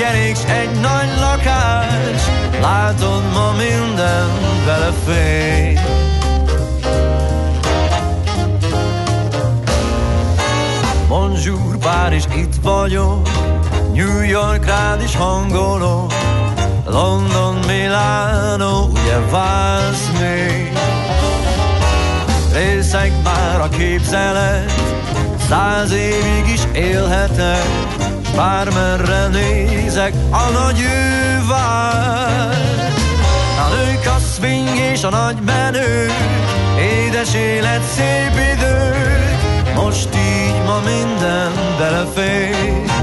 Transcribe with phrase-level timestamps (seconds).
[0.00, 2.22] kerék, egy nagy lakás,
[2.60, 4.28] látod ma minden
[4.64, 5.78] belefény.
[11.08, 13.28] Bonjour, Párizs, itt vagyok,
[13.92, 16.12] New York rád is hangolok,
[16.86, 20.72] London, Milano, ugye vársz még?
[22.52, 24.72] Részek már a képzelet,
[25.48, 27.89] száz évig is élhetek,
[28.36, 32.56] bármerre nézek, a nagy ő vár.
[33.58, 36.10] A nők, a swing és a nagy menő,
[36.78, 42.98] édes élet, szép idők, most így ma minden belefér.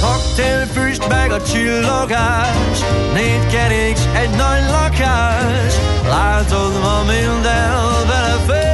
[0.00, 2.78] Koktélfüst meg a csillogás,
[3.14, 5.74] négy kerék, egy nagy lakás,
[6.08, 8.71] látod ma minden belefér.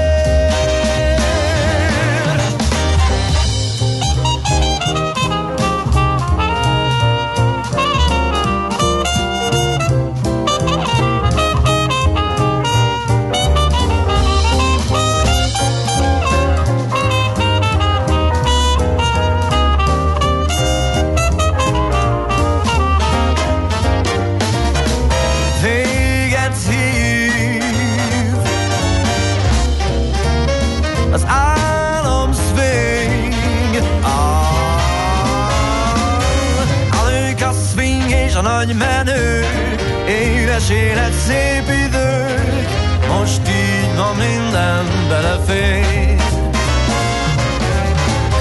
[40.58, 42.68] Édes élet, szép idők,
[43.08, 46.16] most így ma minden belefér.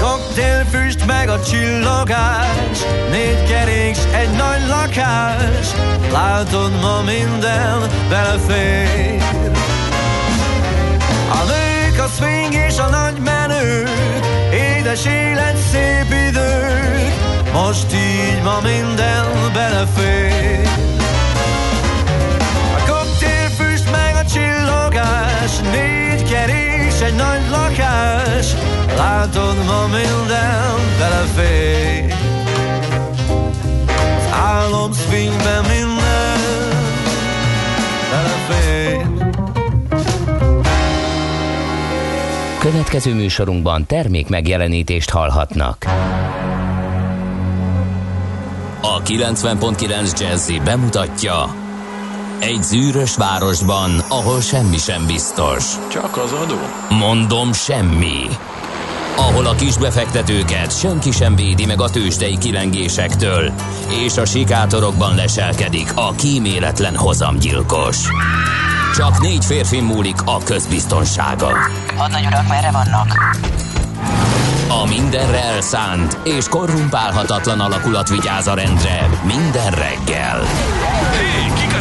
[0.00, 2.78] Koktélfüst meg a csillogás,
[3.10, 5.66] négy kerék, s egy nagy lakás,
[6.12, 9.22] látod ma minden belefér.
[11.30, 17.12] A nők, a swing és a nagy menők, édes élet, szép idők,
[17.52, 20.97] most így ma minden belefér.
[25.48, 28.54] Csillogás, négy kerés, egy nagy lakás,
[28.96, 32.14] látod ma minden belefér.
[33.86, 36.38] Az álom swingben minden
[38.10, 39.06] belefér.
[42.58, 45.84] Következő műsorunkban termék megjelenítést hallhatnak.
[48.80, 51.66] A 90.9 Jazzy bemutatja
[52.40, 55.64] Egy zűrös városban, ahol semmi sem biztos.
[55.90, 56.56] Csak az adó?
[56.88, 58.26] Mondom semmi.
[59.16, 63.52] Ahol a kisbefektetőket senki sem védi meg a tőzsdei kilengésektől,
[63.88, 67.96] és a sikátorokban leselkedik a kíméletlen hozamgyilkos.
[68.96, 71.52] Csak négy férfi múlik a közbiztonsága.
[71.96, 73.36] Hadnagy urak, merre vannak?
[74.68, 80.40] A mindenre elszánt és korrumpálhatatlan alakulat vigyáz a rendre minden reggel.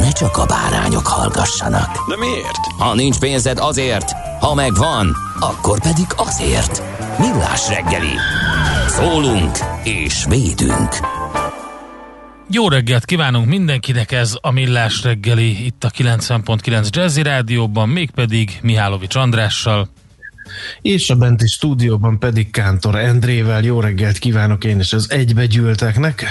[0.00, 2.08] ne csak a bárányok hallgassanak.
[2.08, 2.56] De miért?
[2.78, 6.82] Ha nincs pénzed azért, ha megvan, akkor pedig azért.
[7.18, 8.14] Millás reggeli.
[8.88, 10.96] Szólunk és védünk.
[12.50, 19.14] Jó reggelt kívánunk mindenkinek, ez a Millás reggeli itt a 90.9 Jazzy Rádióban, mégpedig Mihálovics
[19.14, 19.88] Andrással.
[20.82, 23.62] És a benti stúdióban pedig Kántor Endrével.
[23.62, 26.24] Jó reggelt kívánok én is az egybegyűlteknek.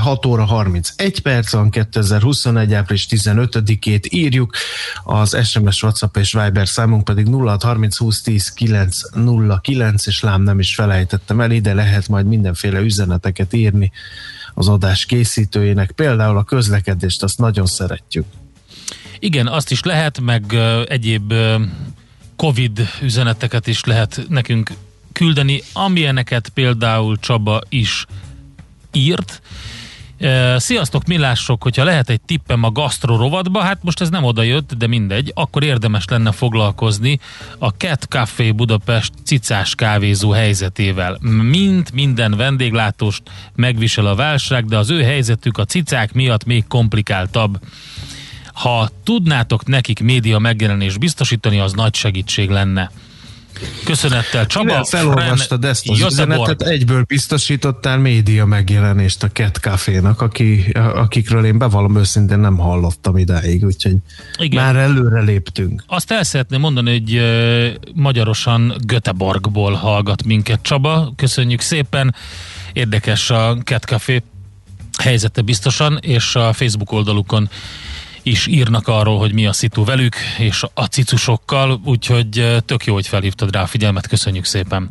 [0.00, 2.74] 6 óra 31 perc van, 2021.
[2.74, 4.54] április 15-ét írjuk.
[5.04, 10.74] Az SMS, WhatsApp és Viber számunk pedig 0630 20 10 909, és lám nem is
[10.74, 13.92] felejtettem el, ide lehet majd mindenféle üzeneteket írni
[14.54, 15.90] az adás készítőjének.
[15.90, 18.24] Például a közlekedést, azt nagyon szeretjük.
[19.18, 21.60] Igen, azt is lehet, meg ö, egyéb ö,
[22.40, 24.72] Covid üzeneteket is lehet nekünk
[25.12, 28.06] küldeni, amilyeneket például Csaba is
[28.92, 29.42] írt.
[30.18, 34.42] E, Sziasztok, millások, hogyha lehet egy tippem a gasztro rovatba, hát most ez nem oda
[34.42, 37.20] jött, de mindegy, akkor érdemes lenne foglalkozni
[37.58, 41.18] a Cat Café Budapest cicás kávézó helyzetével.
[41.50, 43.22] Mint minden vendéglátóst
[43.54, 47.58] megvisel a válság, de az ő helyzetük a cicák miatt még komplikáltabb.
[48.60, 52.90] Ha tudnátok nekik média megjelenést biztosítani, az nagy segítség lenne.
[53.84, 54.64] Köszönettel Csaba.
[54.64, 61.58] Mivel felolvastad ezt az üzenetet, egyből biztosítottál média megjelenést a Cat Café-nak, aki, akikről én
[61.58, 63.96] bevallom őszintén nem hallottam idáig, úgyhogy
[64.38, 64.64] Igen.
[64.64, 65.84] már előre léptünk.
[65.86, 67.22] Azt el szeretném mondani, hogy
[67.94, 71.12] magyarosan Göteborgból hallgat minket Csaba.
[71.16, 72.14] Köszönjük szépen.
[72.72, 74.22] Érdekes a Cat Café
[74.98, 77.48] helyzete biztosan, és a Facebook oldalukon
[78.22, 83.06] is írnak arról, hogy mi a szitu velük, és a cicusokkal, úgyhogy tök jó, hogy
[83.06, 84.90] felhívtad rá a figyelmet, köszönjük szépen.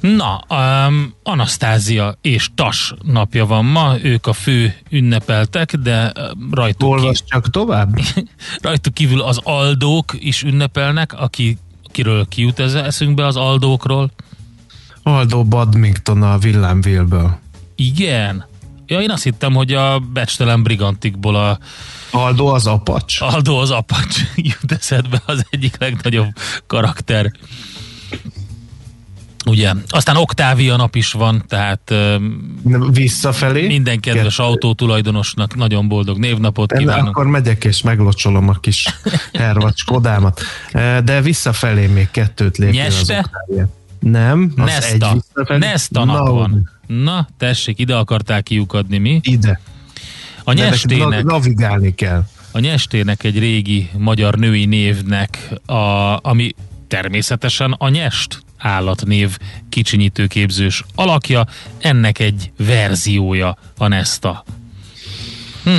[0.00, 6.12] Na, um, Anasztázia és Tas napja van ma, ők a fő ünnepeltek, de
[6.50, 7.98] rajtuk Olvasd csak tovább.
[8.62, 14.10] rajtuk kívül az Aldók is ünnepelnek, aki, akiről kijut ez eszünkbe az Aldókról.
[15.02, 17.38] Aldo Badminton a villámvélből.
[17.74, 18.46] Igen.
[18.86, 21.58] Ja, én azt hittem, hogy a becstelen brigantikból a
[22.10, 23.20] Aldo az apacs.
[23.20, 26.28] Aldo az apacs jut eszedbe az egyik legnagyobb
[26.66, 27.32] karakter.
[29.46, 31.94] Ugye, aztán Oktávia nap is van, tehát
[32.90, 33.66] Visszafelé.
[33.66, 34.48] minden kedves Kettő.
[34.48, 37.08] autótulajdonosnak nagyon boldog névnapot De kívánok.
[37.08, 38.86] akkor megyek és meglocsolom a kis
[39.32, 40.40] hervacskodámat.
[40.72, 43.18] Eh, De visszafelé még kettőt lépjél az Nyeste?
[43.18, 43.68] Oktávia.
[44.00, 45.06] Nem, az Nesta.
[45.10, 45.58] egy visszafelé.
[45.58, 46.70] Nesta nap Na, van.
[46.86, 49.20] Na, tessék, ide akarták kiukadni mi?
[49.22, 49.60] Ide.
[50.48, 52.24] A nyestének, nav- navigálni kell.
[52.50, 55.74] a nyestének egy régi magyar női névnek, a,
[56.22, 56.54] ami
[56.86, 61.46] természetesen a nyest állatnév kicsinyítőképzős alakja,
[61.78, 64.44] ennek egy verziója a Nesta.
[65.64, 65.70] Hm.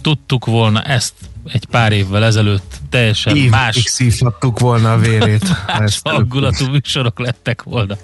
[0.00, 1.14] Tudtuk volna ezt
[1.52, 5.48] egy pár évvel ezelőtt teljesen Évig más, szívhattuk volna a vérét.
[5.78, 7.96] más hangulatú műsorok lettek volna.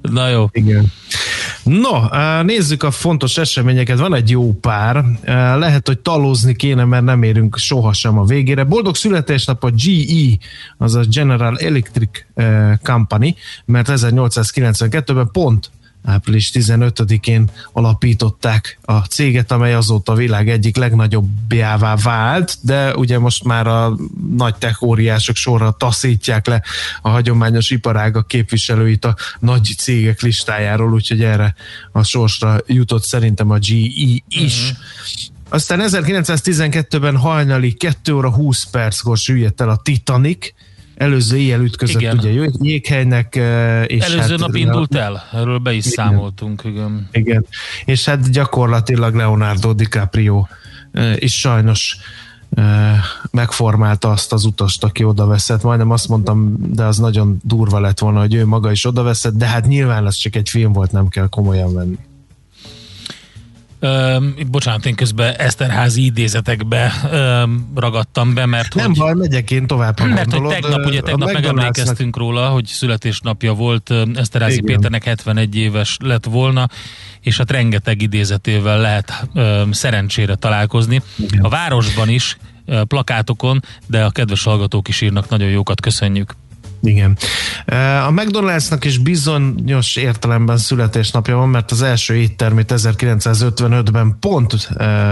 [0.00, 0.48] Na jó.
[0.52, 0.92] Igen.
[1.66, 3.98] No, nézzük a fontos eseményeket.
[3.98, 5.04] Van egy jó pár.
[5.58, 8.64] Lehet, hogy talózni kéne, mert nem érünk sohasem a végére.
[8.64, 10.36] Boldog születésnap a GE,
[10.78, 12.10] azaz General Electric
[12.82, 15.70] Company, mert 1892-ben pont
[16.06, 23.44] április 15-én alapították a céget, amely azóta a világ egyik legnagyobbjává vált, de ugye most
[23.44, 23.96] már a
[24.36, 26.62] nagy tech óriások sorra taszítják le
[27.02, 31.54] a hagyományos iparágak képviselőit a nagy cégek listájáról, úgyhogy erre
[31.92, 34.70] a sorsra jutott szerintem a GE is.
[34.70, 34.76] Uh-huh.
[35.48, 40.52] Aztán 1912-ben hajnali 2 óra 20 perckor süllyedt el a Titanic,
[40.96, 42.18] előző éjjel ütközött Igen.
[42.18, 43.34] ugye jég- jéghelynek,
[43.86, 46.06] és Előző hát, nap indult el, erről be is Igen.
[46.06, 46.62] számoltunk.
[46.64, 47.08] Igen.
[47.12, 47.46] igen.
[47.84, 50.46] És hát gyakorlatilag Leonardo DiCaprio
[51.14, 51.96] is sajnos
[53.30, 55.62] megformálta azt az utast, aki oda veszett.
[55.62, 59.34] Majdnem azt mondtam, de az nagyon durva lett volna, hogy ő maga is oda veszett,
[59.34, 61.98] de hát nyilván ez csak egy film volt, nem kell komolyan venni.
[63.80, 69.66] Öm, bocsánat, én közben Eszterházi idézetekbe öm, ragadtam be, mert Nem hogy, baj, megyek én
[69.66, 69.98] tovább.
[69.98, 70.60] ha mert hogy gondolod.
[70.60, 74.64] tegnap, ugye tegnap megemlékeztünk róla, hogy születésnapja volt Eszterházi Igen.
[74.64, 76.68] Péternek 71 éves lett volna,
[77.20, 81.00] és hát rengeteg idézetével lehet öm, szerencsére találkozni.
[81.18, 81.40] Igen.
[81.44, 82.36] A városban is,
[82.86, 86.34] plakátokon, de a kedves hallgatók is írnak nagyon jókat, köszönjük.
[86.82, 87.16] Igen.
[88.06, 94.68] A McDonald'snak is bizonyos értelemben születésnapja van, mert az első éttermét 1955-ben pont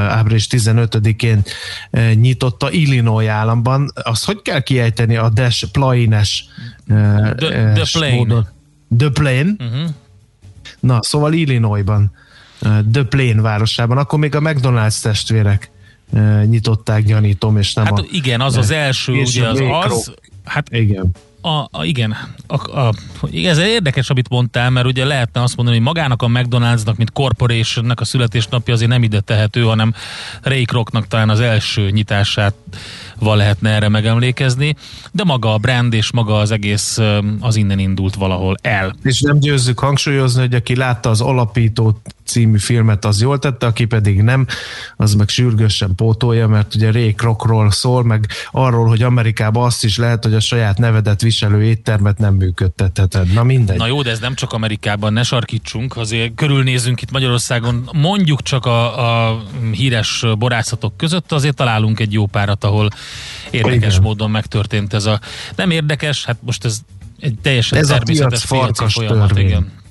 [0.08, 1.42] április 15-én
[1.90, 3.92] eh, nyitotta Illinois államban.
[4.02, 6.44] Azt hogy kell kiejteni a Des Plaines
[7.36, 8.46] The- The Plain.
[8.98, 9.56] The Plain.
[9.58, 9.88] Uh-huh.
[10.80, 12.12] Na, szóval Illinoisban,
[12.92, 13.98] The Plain városában.
[13.98, 15.70] Akkor még a McDonald's testvérek
[16.44, 18.04] nyitották, gyanítom, és nem Hát a...
[18.10, 21.10] igen, az az első, ugye az az, hát Igen.
[21.44, 22.94] A, a, igen, a, a,
[23.32, 28.00] ez érdekes, amit mondtál, mert ugye lehetne azt mondani, hogy magának a McDonald'snak, mint corporationnek
[28.00, 29.94] a születésnapja azért nem ide tehető, hanem
[30.42, 32.54] Ray Krocnak talán az első nyitását
[33.18, 34.76] lehetne erre megemlékezni,
[35.12, 36.98] de maga a brand és maga az egész
[37.40, 38.94] az innen indult valahol el.
[39.02, 43.84] És nem győzzük hangsúlyozni, hogy aki látta az Alapító című filmet, az jól tette, aki
[43.84, 44.46] pedig nem,
[44.96, 49.96] az meg sürgősen pótolja, mert ugye Ray Krocról szól, meg arról, hogy Amerikában azt is
[49.96, 53.32] lehet, hogy a saját nevedet viselő éttermet nem működtetheted.
[53.32, 53.76] Na mindegy.
[53.76, 58.66] Na jó, de ez nem csak Amerikában, ne sarkítsunk, azért körülnézünk itt Magyarországon, mondjuk csak
[58.66, 62.88] a, a híres borászatok között, azért találunk egy jó párat, ahol
[63.50, 64.02] érdekes Igen.
[64.02, 65.20] módon megtörtént ez a...
[65.56, 66.78] Nem érdekes, hát most ez
[67.20, 69.46] egy teljesen Ez a természetes piac piaci farkas folyamat, törvény.
[69.46, 69.82] igen.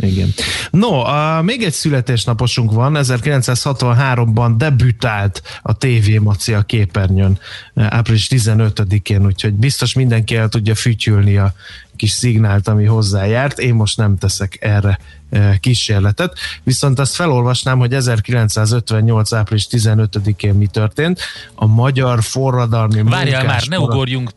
[0.00, 0.34] Igen.
[0.70, 7.38] No, a, még egy születésnaposunk van, 1963-ban debütált a TV Maci a képernyőn
[7.74, 11.54] április 15-én, úgyhogy biztos mindenki el tudja fütyülni a
[11.98, 13.58] kis szignált, ami hozzájárt.
[13.58, 14.98] Én most nem teszek erre
[15.30, 19.32] eh, kísérletet, viszont azt felolvasnám, hogy 1958.
[19.32, 21.20] április 15-én mi történt.
[21.54, 24.30] A magyar forradalmi Várjál már, ne ugorjunk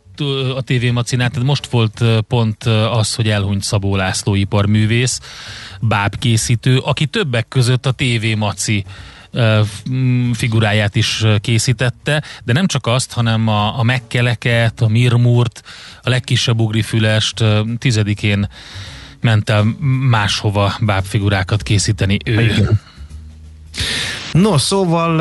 [0.56, 5.20] a TV Macinál, tehát most volt pont az, hogy elhunyt Szabó László iparművész,
[5.80, 8.84] bábkészítő, aki többek között a TV Maci
[10.32, 15.62] figuráját is készítette, de nem csak azt, hanem a, a megkeleket, a mirmurt,
[16.02, 17.44] a legkisebb ugrifülest
[17.78, 18.48] tizedikén
[19.20, 19.76] ment el
[20.08, 22.40] máshova bábfigurákat készíteni ő.
[22.40, 22.80] Igen.
[24.32, 25.18] No, szóval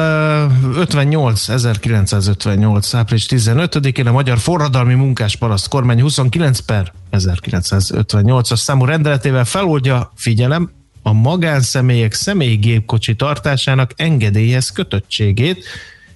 [0.75, 2.94] 58, 1958.
[2.94, 10.72] április 15-én a Magyar Forradalmi Munkás Paraszt kormány 29 per 1958-as számú rendeletével feloldja, figyelem,
[11.01, 15.63] a magánszemélyek személyi gépkocsi tartásának engedélyhez kötöttségét,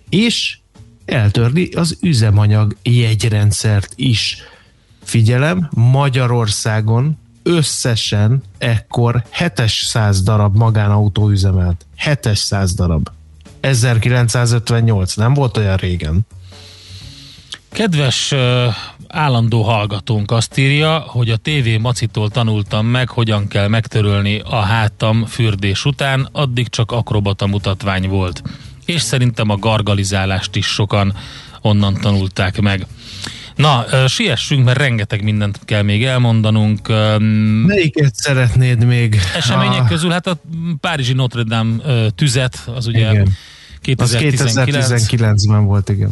[0.10, 0.58] és
[1.06, 4.38] eltörli az üzemanyag jegyrendszert is.
[5.04, 11.86] Figyelem, Magyarországon összesen ekkor 700 darab magánautó üzemelt.
[11.96, 13.10] 700 darab.
[13.60, 16.28] 1958, nem volt olyan régen.
[17.70, 18.34] Kedves
[19.08, 25.26] állandó hallgatónk azt írja, hogy a TV Macitól tanultam meg, hogyan kell megtörölni a hátam
[25.26, 28.42] fürdés után, addig csak akrobata mutatvány volt.
[28.86, 31.14] És szerintem a gargalizálást is sokan
[31.62, 32.88] onnan tanulták meg.
[33.56, 36.88] Na, siessünk, mert rengeteg mindent kell még elmondanunk.
[37.66, 39.20] Melyiket szeretnéd még?
[39.36, 39.86] Események a...
[39.86, 40.42] közül, hát a
[40.80, 41.76] Párizsi Notre Dame
[42.16, 43.30] tüzet, az ugye igen.
[43.82, 44.92] 2019.
[44.92, 46.12] Az 2019-ben volt, igen.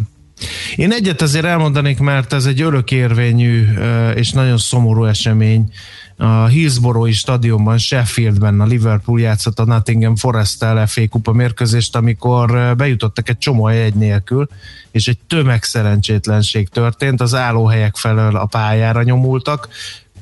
[0.75, 3.67] Én egyet azért elmondanék, mert ez egy örökérvényű
[4.15, 5.71] és nagyon szomorú esemény.
[6.17, 13.37] A Hillsborough stadionban, Sheffieldben a Liverpool játszott a Nottingham Forest-tel kupa mérkőzést, amikor bejutottak egy
[13.37, 14.47] csomó egy nélkül,
[14.91, 19.67] és egy tömegszerencsétlenség történt, az állóhelyek felől a pályára nyomultak,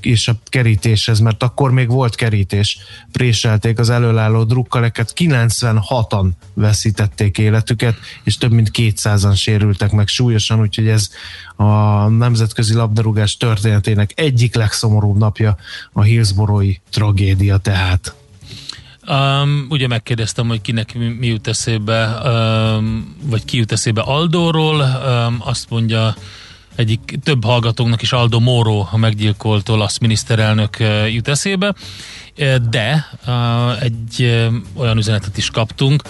[0.05, 2.77] és a kerítéshez, mert akkor még volt kerítés,
[3.12, 10.88] préselték az előálló drukkaleket, 96-an veszítették életüket, és több mint 200-an sérültek meg súlyosan, úgyhogy
[10.88, 11.10] ez
[11.55, 15.58] a nemzetközi labdarúgás történetének egyik legszomorúbb napja
[15.93, 18.15] a Hillsborough tragédia tehát.
[19.08, 24.79] Um, ugye megkérdeztem, hogy kinek mi, mi jut eszébe, um, vagy ki jut eszébe Aldóról,
[24.79, 26.15] um, azt mondja
[26.81, 30.77] egyik több hallgatónknak is Aldo Moro, a meggyilkolt olasz miniszterelnök
[31.11, 31.73] jut eszébe,
[32.69, 33.07] de
[33.79, 34.41] egy
[34.73, 36.01] olyan üzenetet is kaptunk,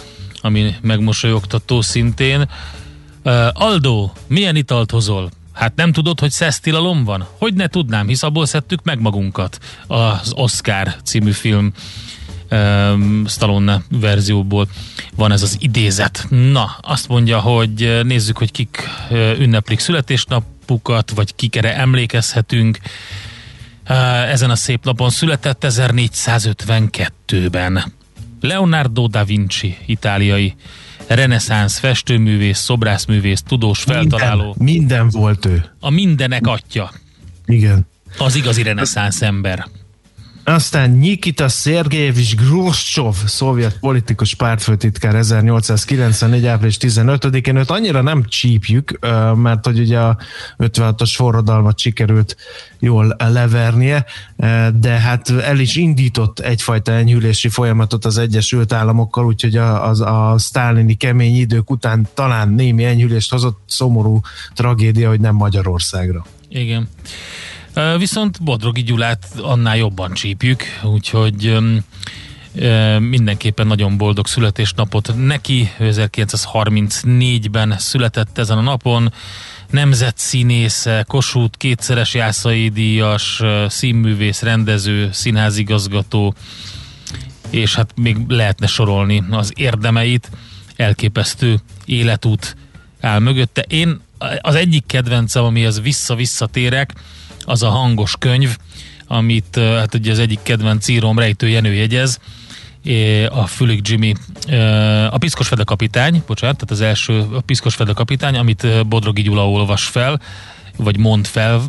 [0.42, 2.50] ami megmosolyogtató szintén.
[3.54, 5.32] Aldo, milyen italt hozol?
[5.54, 7.28] Hát nem tudod, hogy szesztilalom van?
[7.38, 9.58] Hogy ne tudnám, hisz abból szedtük meg magunkat.
[9.88, 11.72] Az Oscar című film
[12.52, 14.68] um, Stallone verzióból
[15.16, 16.26] van ez az idézet.
[16.30, 18.90] Na, azt mondja, hogy nézzük, hogy kik
[19.40, 22.80] ünneplik születésnapukat, vagy kikere emlékezhetünk.
[24.28, 27.94] Ezen a szép napon született 1452-ben.
[28.42, 30.56] Leonardo da Vinci, itáliai
[31.08, 34.56] reneszánsz, festőművész, szobrászművész, tudós, feltaláló.
[34.58, 35.66] Minden, minden volt ő.
[35.80, 36.92] A mindenek atya.
[37.46, 37.88] Igen.
[38.18, 39.68] Az igazi reneszánsz ember.
[40.44, 46.46] Aztán Nikita Szergejevics Groscsov, szovjet politikus pártfőtitkár 1894.
[46.46, 49.00] április 15-én, őt annyira nem csípjük,
[49.36, 50.18] mert hogy ugye a
[50.58, 52.36] 56-os forradalmat sikerült
[52.80, 54.06] jól levernie,
[54.74, 60.38] de hát el is indított egyfajta enyhülési folyamatot az Egyesült Államokkal, úgyhogy a, a, a
[60.38, 64.20] sztálini kemény idők után talán némi enyhülést hozott, szomorú
[64.54, 66.26] tragédia, hogy nem Magyarországra.
[66.50, 66.90] Igen.
[67.98, 71.58] Viszont Bodrogi Gyulát annál jobban csípjük, úgyhogy
[73.00, 75.72] mindenképpen nagyon boldog születésnapot neki.
[75.80, 79.14] 1934-ben született ezen a napon.
[79.70, 86.34] Nemzetszínésze, Kossuth, kétszeres Jászai díjas, színművész, rendező, színházigazgató,
[87.50, 90.30] és hát még lehetne sorolni az érdemeit.
[90.76, 92.56] Elképesztő életút
[93.02, 93.62] áll mögötte.
[93.62, 94.00] Én
[94.42, 96.94] az egyik kedvencem, amihez vissza-visszatérek,
[97.46, 98.58] az a hangos könyv,
[99.08, 102.20] amit hát ugye az egyik kedvenc írom Rejtő Jenő jegyez,
[103.30, 104.14] a Fülig Jimmy,
[105.10, 109.50] a Piszkos Fede kapitány, bocsánat, tehát az első a Piszkos Fede kapitány, amit Bodrogi Gyula
[109.50, 110.22] olvas fel,
[110.78, 111.62] vagy mond fel,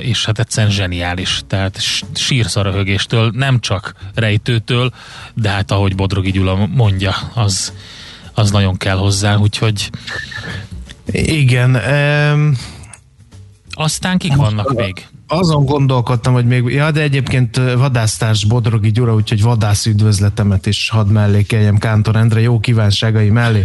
[0.00, 1.42] és hát egyszerűen zseniális.
[1.46, 1.78] Tehát
[2.14, 4.92] sírsz a röhögéstől, nem csak rejtőtől,
[5.34, 7.72] de hát ahogy Bodrogi Gyula mondja, az,
[8.34, 9.90] az nagyon kell hozzá, úgyhogy
[11.12, 11.74] igen.
[11.74, 12.56] Um...
[13.72, 15.06] Aztán kik vannak még?
[15.32, 21.06] Azon gondolkodtam, hogy még, ja, de egyébként vadásztárs Bodrogi Gyura, úgyhogy vadász üdvözletemet is hadd
[21.06, 23.62] mellékeljem Kántor Endre jó kívánságai mellé.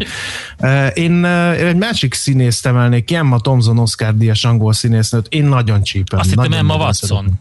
[0.93, 6.19] Én egy másik színészt emelnék Emma Thompson Oscar díjas angol színésznőt, én nagyon csípem.
[6.19, 7.39] Azt hittem Emma Watson.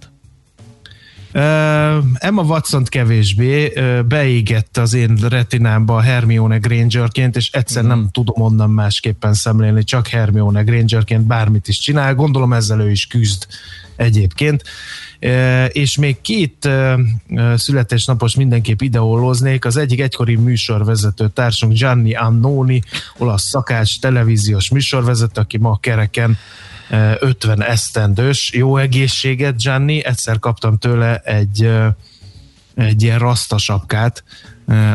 [2.14, 3.72] Emma watson kevésbé
[4.08, 8.08] beégette az én retinámba Hermione Grangerként, és egyszer nem mhm.
[8.08, 12.14] tudom onnan másképpen szemlélni, csak Hermione Grangerként bármit is csinál.
[12.14, 13.46] Gondolom ezzel ő is küzd
[13.96, 14.62] egyébként.
[15.68, 16.68] És még két
[17.54, 19.64] születésnapos mindenképp ideolóznék.
[19.64, 22.82] Az egyik egykori műsorvezető társunk Gianni Annoni,
[23.18, 26.38] olasz szakács, televíziós műsorvezető, aki ma kereken
[27.18, 28.52] 50 esztendős.
[28.52, 30.04] Jó egészséget, Gianni.
[30.04, 31.70] Egyszer kaptam tőle egy,
[32.74, 34.24] egy ilyen rasztasapkát,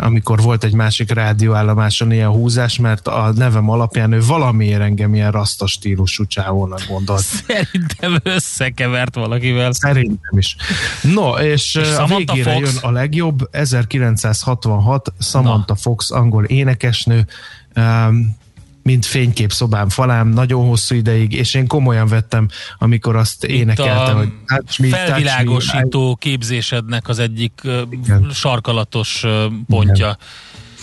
[0.01, 5.31] amikor volt egy másik rádióállomáson ilyen húzás, mert a nevem alapján ő valamiért engem ilyen
[5.31, 7.23] raszta stílusú csávónak gondolt.
[7.47, 9.71] Szerintem összekevert valakivel.
[9.71, 10.55] Szerintem is.
[11.01, 12.73] No, és, és a végére Fox?
[12.73, 15.75] jön a legjobb, 1966, Samantha Na.
[15.75, 17.27] Fox, angol énekesnő,
[17.75, 18.37] um,
[18.83, 24.11] mint fénykép szobám falám nagyon hosszú ideig, és én komolyan vettem, amikor azt mint énekelte,
[24.11, 26.31] hogy touch me, felvilágosító touch me.
[26.31, 28.29] képzésednek az egyik Igen.
[28.33, 29.25] sarkalatos
[29.67, 30.05] pontja.
[30.05, 30.17] Igen.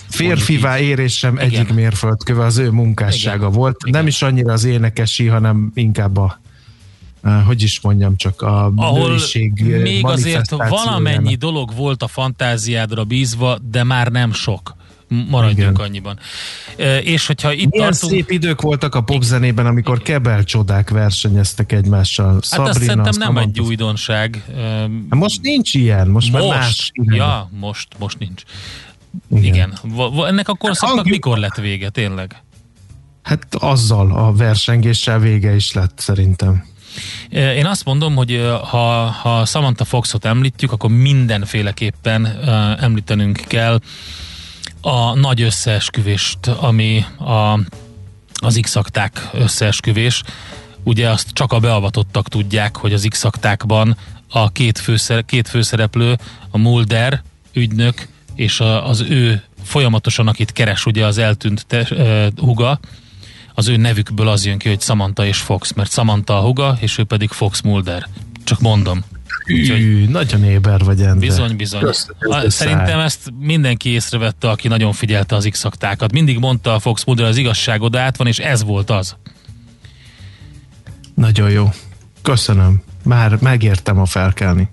[0.09, 1.47] Férfivá érésem Igen.
[1.47, 3.51] egyik mérföldköve az ő munkássága Igen.
[3.51, 3.77] volt.
[3.85, 3.99] Igen.
[3.99, 6.41] Nem is annyira az énekesi, hanem inkább a
[7.47, 13.59] hogy is mondjam, csak a Ahol nőiség még azért valamennyi dolog volt a fantáziádra bízva,
[13.71, 14.77] de már nem sok
[15.09, 15.87] maradjunk Igen.
[15.87, 16.19] annyiban.
[16.77, 18.13] E, és hogyha itt Milyen tartunk...
[18.13, 22.33] szép idők voltak a popzenében, amikor kebel csodák versenyeztek egymással.
[22.33, 24.45] Hát Sabrina, azt szerintem nem egy újdonság.
[25.11, 26.91] Hát most nincs ilyen, most, most már más.
[26.95, 28.43] Ja, most, most nincs.
[29.31, 29.45] Igen.
[29.45, 29.79] Igen.
[30.27, 32.43] Ennek a korszaknak hát, mikor lett vége, tényleg?
[33.23, 36.65] Hát azzal a versengéssel vége is lett szerintem.
[37.31, 42.27] Én azt mondom, hogy ha, ha Samantha Foxot említjük, akkor mindenféleképpen
[42.81, 43.81] említenünk kell
[44.81, 47.61] a nagy összeesküvést, ami a,
[48.41, 48.77] az x
[49.33, 50.23] összeesküvés.
[50.83, 53.25] Ugye azt csak a beavatottak tudják, hogy az x
[54.29, 56.19] a két, főszer, két főszereplő,
[56.51, 62.27] a Mulder ügynök és a, az ő folyamatosan, akit keres ugye az eltűnt te, uh,
[62.37, 62.81] huga,
[63.55, 66.99] az ő nevükből az jön ki, hogy Samantha és Fox, mert Samantha a huga, és
[66.99, 68.09] ő pedig Fox Mulder.
[68.45, 69.05] Csak mondom.
[69.49, 71.27] Úgyhogy, nagyon éber vagy, Endre.
[71.27, 71.81] Bizony, bizony.
[71.81, 75.65] Köszönöm, Szerintem ezt mindenki észrevette, aki nagyon figyelte az x
[76.13, 79.17] Mindig mondta a Fox Mulder, az igazság oda át van, és ez volt az.
[81.15, 81.71] Nagyon jó.
[82.23, 82.83] Köszönöm.
[83.05, 84.69] Már megértem a felkelni.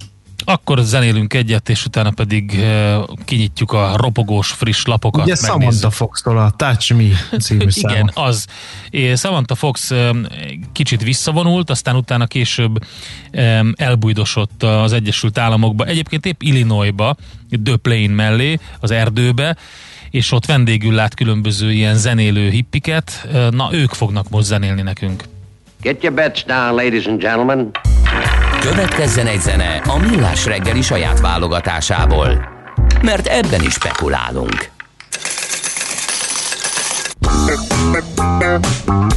[0.46, 5.24] Akkor zenélünk egyet, és utána pedig uh, kinyitjuk a ropogós friss lapokat.
[5.24, 5.62] Ugye megnézzük.
[5.62, 8.46] Samantha Fox-tól a Touch Me című Igen, az.
[9.16, 10.26] Samantha Fox um,
[10.72, 12.86] kicsit visszavonult, aztán utána később
[13.34, 17.16] um, elbújdosott az Egyesült Államokba, egyébként épp Illinoisba,
[17.64, 19.58] The Plain mellé, az erdőbe,
[20.10, 23.28] és ott vendégül lát különböző ilyen zenélő hippiket.
[23.50, 25.24] Na, ők fognak most zenélni nekünk.
[25.82, 27.72] Get your bets down, ladies and gentlemen.
[28.64, 32.48] Következzen egy zene a Millás reggeli saját válogatásából.
[33.02, 34.72] Mert ebben is spekulálunk.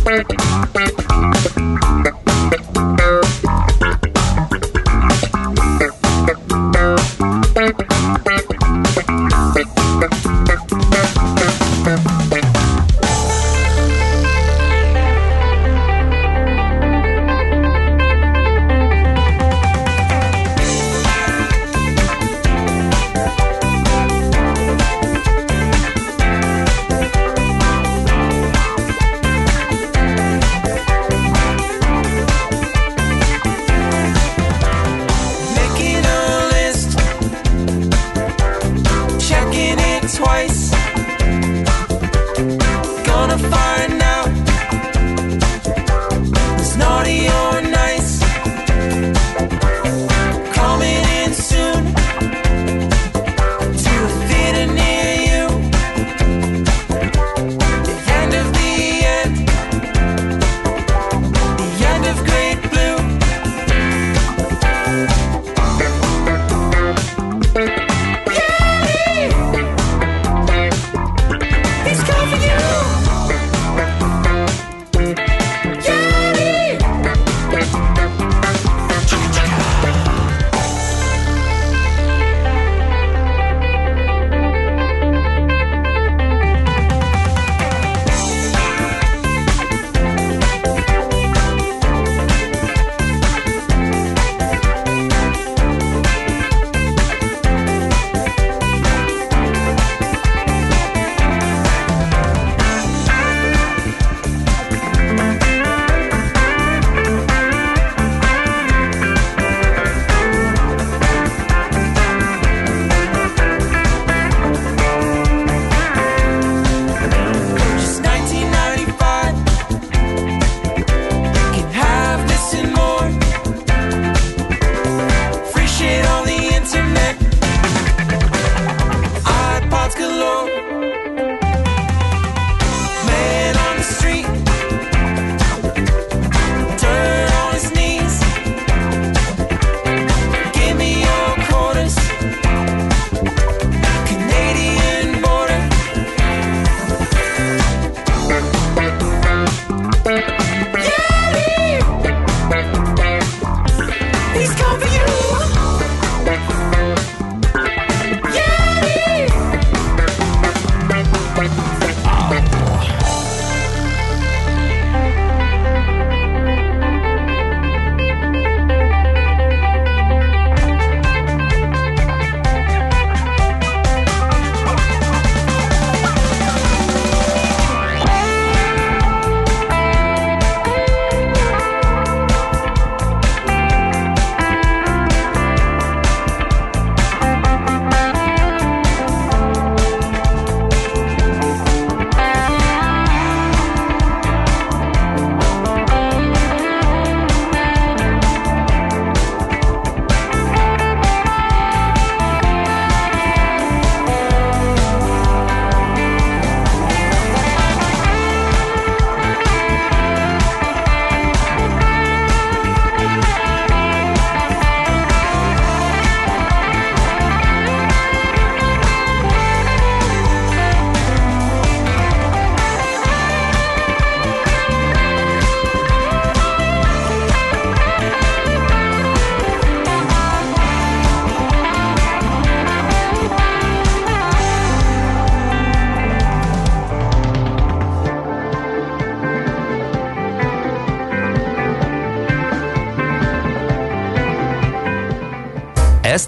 [0.04, 1.05] Thank you.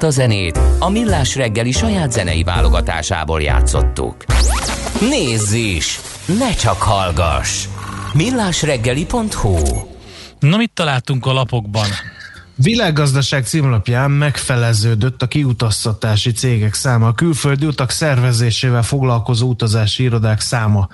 [0.08, 4.24] A zenét a Millás reggeli saját zenei válogatásából játszottuk.
[5.00, 6.00] Nézz is!
[6.38, 7.66] Ne csak hallgass!
[8.12, 9.56] millásreggeli.hu
[10.38, 11.86] Na mit találtunk a lapokban?
[12.54, 17.06] Világgazdaság címlapján megfeleződött a kiutaztatási cégek száma.
[17.06, 20.88] A külföldi utak szervezésével foglalkozó utazási irodák száma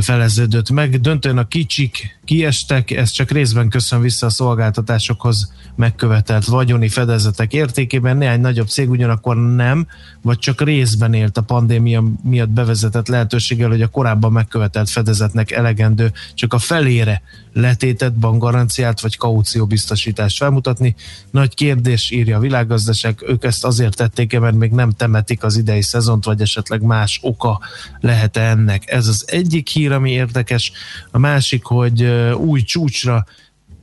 [0.00, 1.00] feleződött meg.
[1.00, 8.16] Döntően a kicsik kiestek, ez csak részben köszön vissza a szolgáltatásokhoz megkövetelt vagyoni fedezetek értékében.
[8.16, 9.86] Néhány nagyobb cég ugyanakkor nem,
[10.22, 16.12] vagy csak részben élt a pandémia miatt bevezetett lehetőséggel, hogy a korábban megkövetelt fedezetnek elegendő,
[16.34, 20.94] csak a felére letétett bankgaranciát vagy kaucióbiztosítást felmutatni.
[21.30, 25.82] Nagy kérdés írja a világgazdaság, ők ezt azért tették mert még nem temetik az idei
[25.82, 27.60] szezont, vagy esetleg más oka
[28.00, 28.90] lehet ennek.
[28.90, 30.72] Ez az egyik hír, ami érdekes.
[31.10, 32.02] A másik, hogy
[32.36, 33.26] új csúcsra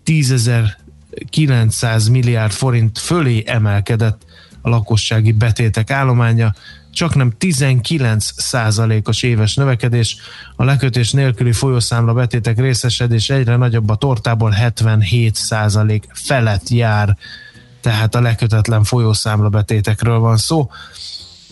[0.06, 4.26] 10.900 milliárd forint fölé emelkedett
[4.62, 6.54] a lakossági betétek állománya,
[6.92, 10.18] csak nem 19 százalékos éves növekedés,
[10.56, 17.18] a lekötés nélküli folyószámla betétek részesedés egyre nagyobb a tortából 77 százalék felett jár,
[17.82, 20.70] tehát a lekötetlen folyószámla betétekről van szó,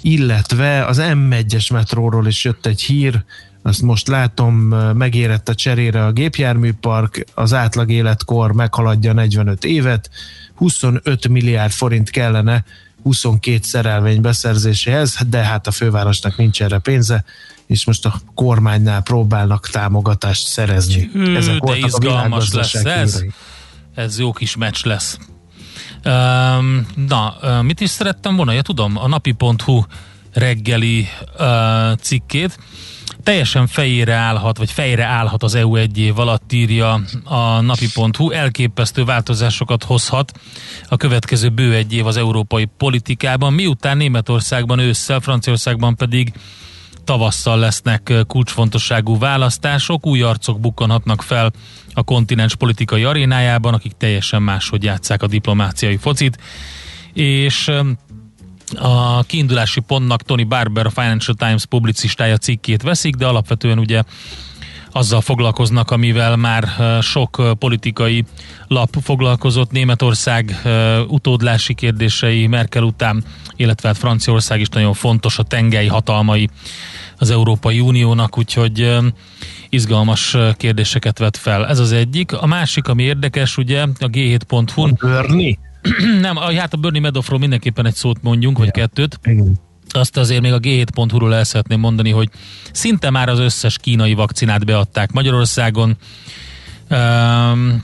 [0.01, 3.23] illetve az M1-es metróról is jött egy hír,
[3.67, 4.56] azt most látom,
[4.93, 10.10] megérett a cserére a gépjárműpark, az átlag életkor meghaladja 45 évet,
[10.56, 12.63] 25 milliárd forint kellene
[13.03, 17.23] 22 szerelvény beszerzéséhez, de hát a fővárosnak nincs erre pénze,
[17.65, 21.10] és most a kormánynál próbálnak támogatást szerezni.
[21.13, 23.23] Hű, Ezek de izgalmas lesz ez.
[23.95, 25.17] Ez jó kis meccs lesz.
[26.06, 28.51] Um, na, mit is szerettem volna?
[28.51, 29.84] Ja, tudom, a napi.hu
[30.38, 31.08] reggeli
[31.39, 32.58] uh, cikkét.
[33.23, 38.32] Teljesen fejére állhat, vagy fejre állhat az EU egy év alatt, írja a napi.hu.
[38.32, 40.32] Elképesztő változásokat hozhat
[40.89, 46.34] a következő bő egy év az európai politikában, miután Németországban ősszel, Franciaországban pedig
[47.04, 51.52] tavasszal lesznek kulcsfontosságú választások, új arcok bukkanhatnak fel
[51.93, 56.38] a kontinens politikai arénájában, akik teljesen máshogy játszák a diplomáciai focit,
[57.13, 57.71] és
[58.75, 64.03] a kiindulási pontnak Tony Barber, a Financial Times publicistája cikkét veszik, de alapvetően ugye
[64.91, 66.67] azzal foglalkoznak, amivel már
[67.01, 68.25] sok politikai
[68.67, 70.62] lap foglalkozott, Németország
[71.08, 73.23] utódlási kérdései Merkel után,
[73.56, 76.49] illetve hát Franciaország is nagyon fontos a tengely hatalmai
[77.17, 78.97] az Európai Uniónak, úgyhogy
[79.69, 81.67] izgalmas kérdéseket vet fel.
[81.67, 82.34] Ez az egyik.
[82.34, 84.97] A másik, ami érdekes, ugye a G7.hu-n.
[84.99, 85.60] Börni?
[86.21, 89.19] nem, hát a Bernie Madoffról mindenképpen egy szót mondjunk, vagy kettőt.
[89.23, 89.59] Igen.
[89.89, 92.29] Azt azért még a G7.hu-ról el szeretném mondani, hogy
[92.71, 95.97] szinte már az összes kínai vakcinát beadták Magyarországon,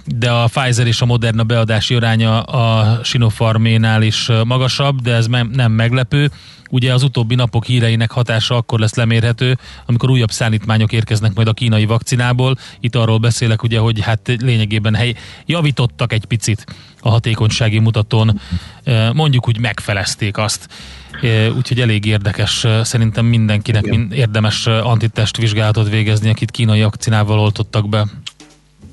[0.06, 5.72] de a Pfizer és a Moderna beadási aránya a Sinopharménál is magasabb, de ez nem
[5.72, 6.32] meglepő.
[6.70, 11.54] Ugye az utóbbi napok híreinek hatása akkor lesz lemérhető, amikor újabb szállítmányok érkeznek majd a
[11.54, 12.58] kínai vakcinából.
[12.80, 15.14] Itt arról beszélek ugye, hogy hát lényegében hely,
[15.46, 16.66] javítottak egy picit
[17.04, 18.40] a hatékonysági mutatón,
[19.14, 20.68] mondjuk úgy megfelezték azt.
[21.58, 28.08] Úgyhogy elég érdekes, szerintem mindenkinek mind érdemes antitest vizsgálatot végezni, akit kínai vakcinával oltottak be.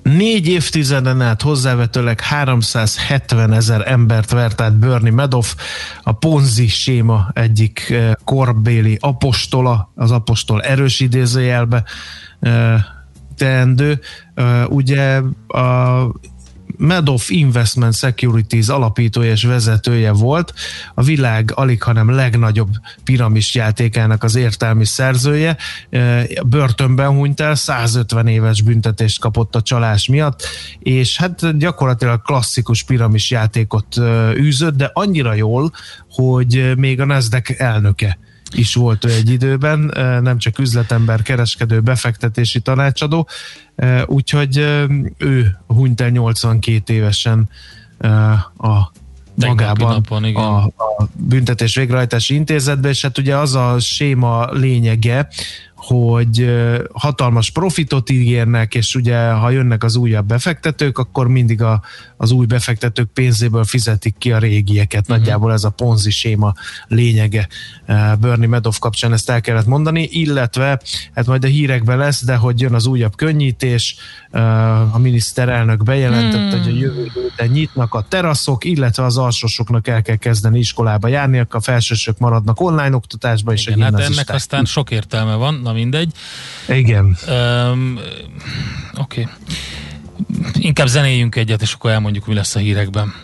[0.02, 5.54] Négy évtizeden át hozzávetőleg 370 ezer embert vert át Bernie Madoff,
[6.02, 7.94] a Ponzi séma egyik
[8.24, 11.84] korbéli apostola, az apostol erős idézőjelbe
[13.36, 14.00] teendő.
[14.68, 16.06] Ugye a
[16.76, 20.54] Madoff Investment Securities alapítója és vezetője volt,
[20.94, 22.70] a világ alig, hanem legnagyobb
[23.04, 25.56] piramis játékának az értelmi szerzője.
[26.46, 30.42] Börtönben hunyt el, 150 éves büntetést kapott a csalás miatt,
[30.78, 33.96] és hát gyakorlatilag klasszikus piramis játékot
[34.34, 35.72] űzött, de annyira jól,
[36.10, 38.18] hogy még a Nasdaq elnöke
[38.52, 39.78] is volt ő egy időben,
[40.22, 43.28] nem csak üzletember, kereskedő, befektetési tanácsadó,
[44.06, 44.56] úgyhogy
[45.18, 47.48] ő hunyt el 82 évesen
[48.58, 48.92] a
[49.34, 50.42] magában napon, igen.
[50.42, 55.28] A, a büntetés végrehajtási intézetbe, és hát ugye az a séma lényege,
[55.80, 56.50] hogy
[56.92, 61.82] hatalmas profitot ígérnek, és ugye ha jönnek az újabb befektetők, akkor mindig a,
[62.16, 65.00] az új befektetők pénzéből fizetik ki a régieket.
[65.00, 65.16] Uh-huh.
[65.16, 66.54] Nagyjából ez a ponzi séma
[66.88, 67.48] lényege.
[68.20, 70.80] Bernie Madoff kapcsán ezt el kellett mondani, illetve
[71.14, 73.96] hát majd a hírekben lesz, de hogy jön az újabb könnyítés,
[74.92, 76.62] a miniszterelnök bejelentette, hmm.
[76.62, 81.46] hogy a jövő héten nyitnak a teraszok, illetve az alsósoknak el kell kezdeni iskolába járni,
[81.48, 86.12] a felsősök maradnak online oktatásba, és Igen, hát ennek aztán sok értelme van, na mindegy.
[86.68, 87.16] Igen.
[87.28, 87.98] Um,
[88.98, 89.20] Oké.
[89.20, 89.32] Okay.
[90.58, 93.14] Inkább zenéljünk egyet, és akkor elmondjuk, mi lesz a hírekben.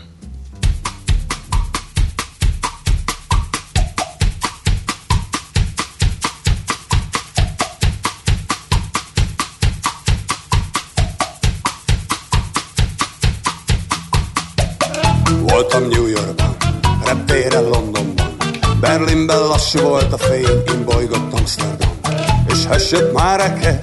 [15.41, 16.57] Voltam New Yorkban,
[17.05, 18.17] reptéren Londonban
[18.81, 21.96] Berlinben lassú volt a fény, én bolygott Amsterdam
[22.49, 23.75] és hessett Márekes,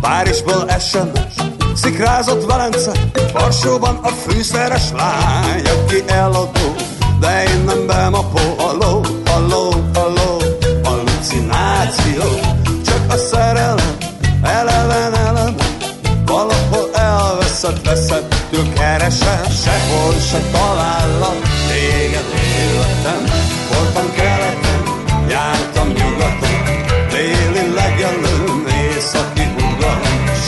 [0.00, 1.42] Párizsból SMS,
[1.74, 2.92] Szikrázott Velence,
[3.32, 6.74] Varsóban a fűszeres lány, aki eladó,
[7.20, 10.42] de én nem bemapó, halló, halló, halló,
[10.84, 12.22] hallucináció,
[12.86, 13.96] csak a szerelem,
[14.42, 15.54] eleven, eleven,
[16.26, 22.24] valahol elveszett, veszettől keresem, sehol se talállak, téged
[22.58, 23.24] életem,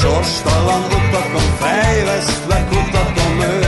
[0.02, 3.66] sorstalan utakon fejvesztve kutatom őt,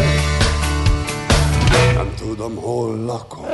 [1.94, 3.44] nem tudom, hol lakom.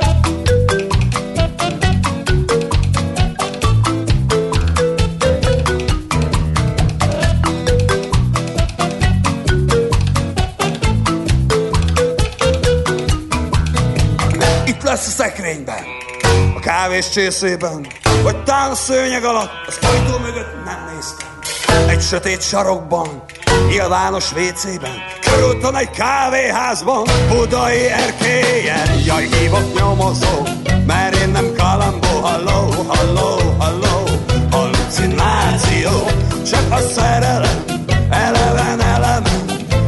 [14.65, 15.83] Itt lesz a szekrényben,
[16.55, 17.87] a kávés csészében,
[18.23, 20.60] vagy talán a szőnyeg alatt, az ajtó mögött
[22.01, 23.23] sötét sarokban,
[23.67, 30.47] nyilvános WC-ben, körültem egy kávéházban, budai erkélyen, jaj, hívott nyomozó,
[30.85, 34.03] mert én nem kalambó, halló, halló, halló,
[34.51, 35.89] hallucináció,
[36.49, 37.63] csak a szerelem,
[38.09, 39.23] eleven, eleven,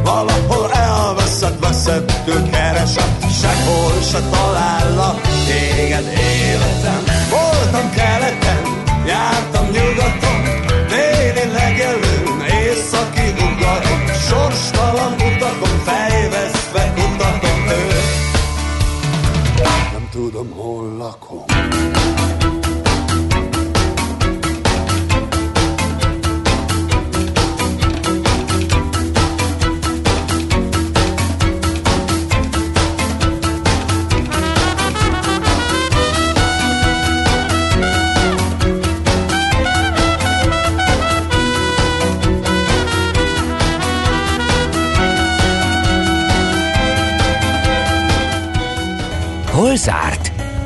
[0.04, 6.13] valahol elveszett, veszettől keresem, sehol se talállak téged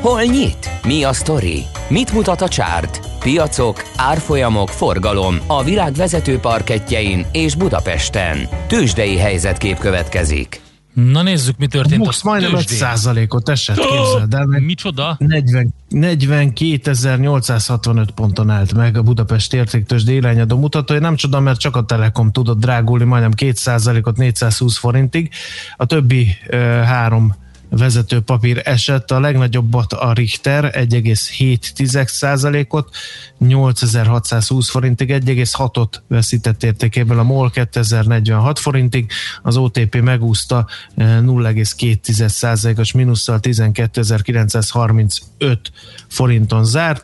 [0.09, 0.69] Hol nyit?
[0.83, 1.63] Mi a sztori?
[1.89, 2.99] Mit mutat a csárt?
[3.19, 8.37] Piacok, árfolyamok, forgalom a világ vezető parketjein és Budapesten.
[8.67, 10.61] Tősdei helyzetkép következik.
[10.93, 12.77] Na nézzük, mi A történt MUX majdnem tőzsdén.
[12.81, 15.15] 5%-ot esett, képzeld el, meg Micsoda?
[15.19, 20.99] 40 42.865 ponton állt meg a Budapest értéktősde irányadó mutatója.
[20.99, 25.29] Nem csoda, mert csak a Telekom tudott drágulni majdnem 2%-ot 420 forintig.
[25.75, 27.35] A többi ö, három
[27.69, 32.89] vezető papír esett, a legnagyobbat a Richter 1,7%-ot,
[33.37, 43.39] 8620 forintig, 1,6-ot veszített értékéből a MOL 2046 forintig, az OTP megúszta eh, 0,2%-os mínusszal
[43.39, 45.71] 12935
[46.07, 47.03] forinton zárt.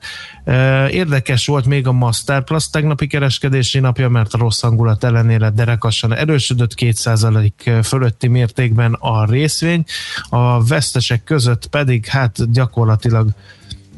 [0.89, 6.73] Érdekes volt még a Masterplus tegnapi kereskedési napja, mert a rossz hangulat ellenére derekassan erősödött
[6.77, 9.83] 2% fölötti mértékben a részvény,
[10.29, 13.29] a vesztesek között pedig hát gyakorlatilag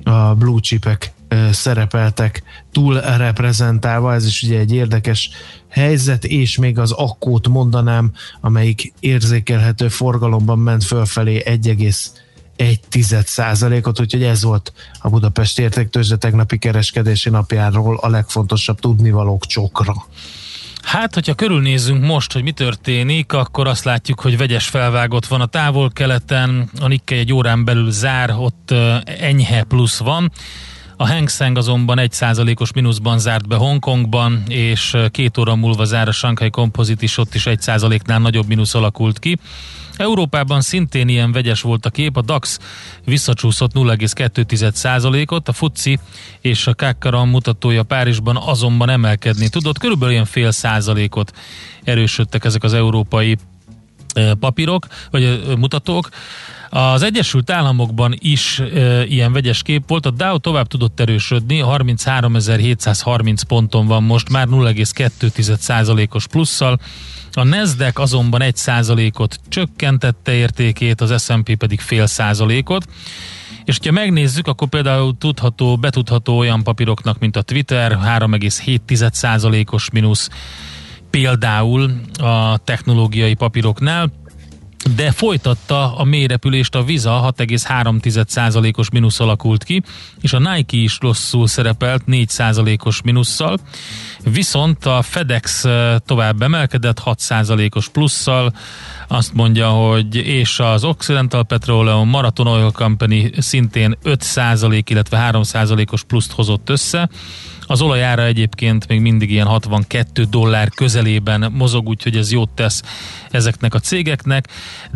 [0.03, 1.11] a blue chipek
[1.51, 5.29] szerepeltek túl reprezentálva, ez is ugye egy érdekes
[5.69, 11.95] helyzet, és még az akkót mondanám, amelyik érzékelhető forgalomban ment fölfelé 1,1
[13.25, 19.93] százalékot, úgyhogy ez volt a Budapest értéktőzsde tegnapi kereskedési napjáról a legfontosabb tudnivalók csokra.
[20.81, 25.45] Hát, hogyha körülnézzünk most, hogy mi történik, akkor azt látjuk, hogy vegyes felvágott van a
[25.45, 28.73] távol-keleten, a Nikkei egy órán belül zár, ott
[29.19, 30.31] enyhe plusz van.
[30.97, 36.11] A Hang Seng azonban 1%-os mínuszban zárt be Hongkongban, és két óra múlva zár a
[36.11, 39.39] Shanghai Composite is, ott is 1%-nál nagyobb mínusz alakult ki.
[39.97, 42.59] Európában szintén ilyen vegyes volt a kép, a DAX
[43.05, 45.99] visszacsúszott 0,2%-ot, a FUCI
[46.41, 51.33] és a Kakkaran mutatója Párizsban azonban emelkedni tudott, körülbelül ilyen fél százalékot
[51.83, 53.37] erősödtek ezek az európai
[54.39, 56.09] papírok, vagy mutatók.
[56.69, 63.41] Az Egyesült Államokban is e, ilyen vegyes kép volt, a Dow tovább tudott erősödni, 33.730
[63.47, 66.79] ponton van most, már 0,2%-os plusszal,
[67.33, 72.85] a Nasdaq azonban 1%-ot csökkentette értékét, az S&P pedig fél százalékot,
[73.65, 80.29] és ha megnézzük, akkor például tudható, betudható olyan papíroknak, mint a Twitter, 3,7%-os mínusz,
[81.09, 84.11] például a technológiai papíroknál,
[84.95, 89.83] de folytatta a mélyrepülést a Visa 6,3%-os mínusz alakult ki,
[90.21, 93.57] és a Nike is rosszul szerepelt 4%-os mínusszal.
[94.31, 95.65] Viszont a FedEx
[96.05, 98.53] tovább emelkedett 6%-os plusszal,
[99.07, 106.31] azt mondja, hogy és az Occidental Petroleum Marathon Oil Company szintén 5% illetve 3%-os pluszt
[106.31, 107.09] hozott össze.
[107.69, 112.83] Az olajára egyébként még mindig ilyen 62 dollár közelében mozog, úgyhogy ez jót tesz
[113.31, 114.47] ezeknek a cégeknek,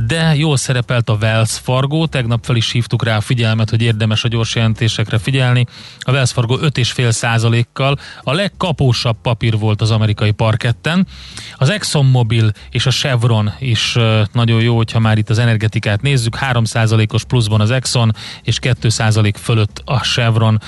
[0.07, 4.23] de jól szerepelt a Wells Fargo, tegnap fel is hívtuk rá a figyelmet, hogy érdemes
[4.23, 5.65] a gyors jelentésekre figyelni.
[5.99, 11.07] A Wells Fargo 5,5 százalékkal a legkapósabb papír volt az amerikai parketten.
[11.55, 13.97] Az ExxonMobil és a Chevron is
[14.31, 18.89] nagyon jó, hogyha már itt az energetikát nézzük, 3 százalékos pluszban az Exxon és 2
[18.89, 20.61] százalék fölött a Chevron.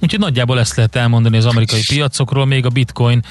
[0.00, 3.22] Úgyhogy nagyjából ezt lehet elmondani az amerikai piacokról, még a bitcoin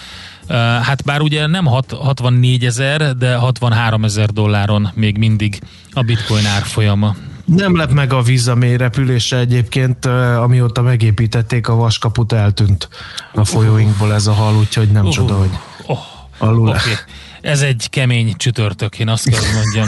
[0.81, 5.59] Hát bár ugye nem 64 ezer, de 63 ezer dolláron még mindig
[5.91, 7.15] a bitcoin árfolyama.
[7.55, 10.05] Nem lep meg a vízamély repülése egyébként,
[10.39, 12.89] amióta megépítették a vaskaput, eltűnt
[13.33, 15.49] a folyóinkból ez a hal, úgyhogy nem uh, csoda, hogy
[15.85, 15.97] oh,
[16.37, 16.67] alul.
[16.67, 16.93] Okay.
[17.41, 19.87] Ez egy kemény csütörtök, én azt kell mondjam.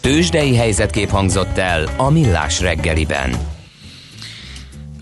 [0.00, 3.36] Tőzsdei helyzetkép hangzott el a Millás reggeliben.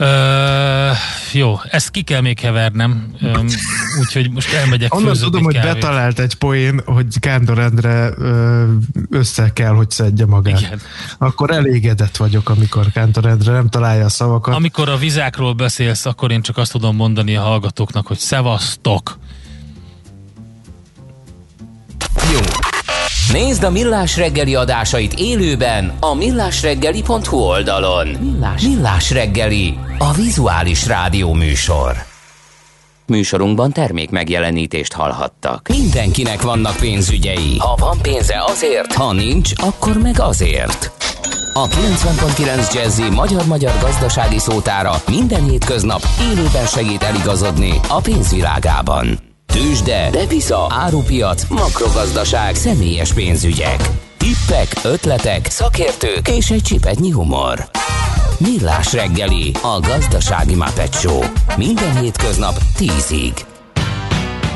[0.01, 0.97] Uh,
[1.33, 3.47] jó, ezt ki kell még kevernem, um,
[4.01, 5.73] úgyhogy most elmegyek Onnan tudom, hogy kávét.
[5.73, 8.11] betalált egy poén, hogy Kántor Endre
[9.11, 10.61] össze kell, hogy szedje magát.
[10.61, 10.81] Igen.
[11.19, 14.55] Akkor elégedett vagyok, amikor Kántor Endre nem találja a szavakat.
[14.55, 19.19] Amikor a vizákról beszélsz, akkor én csak azt tudom mondani a hallgatóknak, hogy szevasztok!
[23.33, 28.09] Nézd a Millás reggeli adásait élőben a millásreggeli.hu oldalon.
[28.09, 28.63] Millás.
[28.63, 31.97] Millás reggeli, a vizuális rádió műsor.
[33.07, 35.69] Műsorunkban termék megjelenítést hallhattak.
[35.69, 37.57] Mindenkinek vannak pénzügyei.
[37.59, 40.91] Ha van pénze azért, ha nincs, akkor meg azért.
[41.53, 49.30] A 90.9 Jazzy magyar-magyar gazdasági szótára minden hétköznap élőben segít eligazodni a pénzvilágában.
[49.53, 53.89] Tőzsde, depisza, árupiac, makrogazdaság, személyes pénzügyek.
[54.17, 57.71] Tippek, ötletek, szakértők és egy csipetnyi humor.
[58.39, 61.23] Millás reggeli, a gazdasági Muppet Show.
[61.57, 63.41] Minden hétköznap 10-ig.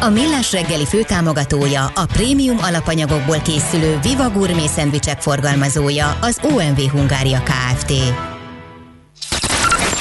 [0.01, 7.43] A Millás reggeli főtámogatója, a prémium alapanyagokból készülő Viva Gourmet szendvicsek forgalmazója, az OMV Hungária
[7.43, 7.93] Kft.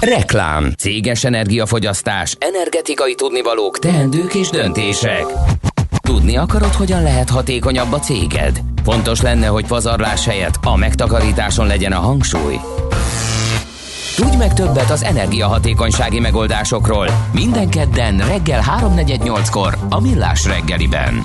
[0.04, 5.26] Reklám, céges energiafogyasztás, energetikai tudnivalók, teendők és döntések.
[6.02, 8.60] Tudni akarod, hogyan lehet hatékonyabb a céged?
[8.84, 12.56] Fontos lenne, hogy pazarlás helyett a megtakarításon legyen a hangsúly.
[14.16, 21.24] Tudj meg többet az energiahatékonysági megoldásokról minden kedden reggel 3.48-kor a Millás reggeliben.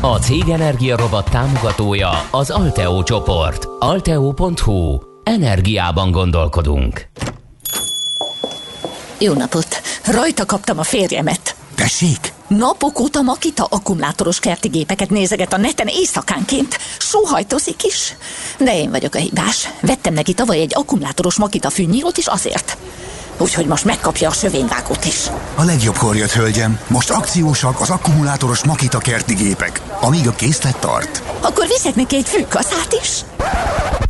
[0.00, 3.68] A Cég Energia Robot támogatója az Alteo csoport.
[3.78, 7.06] Alteo.hu Energiában gondolkodunk.
[9.18, 9.80] Jó napot!
[10.04, 11.56] Rajta kaptam a férjemet.
[11.74, 12.32] Tessék?
[12.46, 16.78] Napok óta Makita akkumulátoros kerti gépeket nézeget a neten éjszakánként.
[16.98, 18.16] Sóhajtozik is.
[18.58, 19.68] De én vagyok a hibás.
[19.80, 22.76] Vettem neki tavaly egy akkumulátoros Makita fűnyírót is azért.
[23.40, 25.26] Úgyhogy most megkapja a sövényvágót is.
[25.54, 26.78] A legjobbkor jött, hölgyem.
[26.86, 31.22] Most akciósak az akkumulátoros Makita kerti gépek, amíg a készlet tart.
[31.40, 33.08] Akkor viszek neki egy fűkaszát is.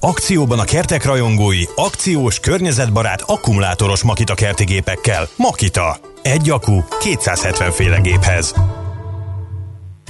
[0.01, 5.29] Akcióban a kertek rajongói, akciós, környezetbarát, akkumulátoros Makita kerti gépekkel.
[5.37, 5.99] Makita.
[6.23, 8.55] Egy akku 270 féle géphez.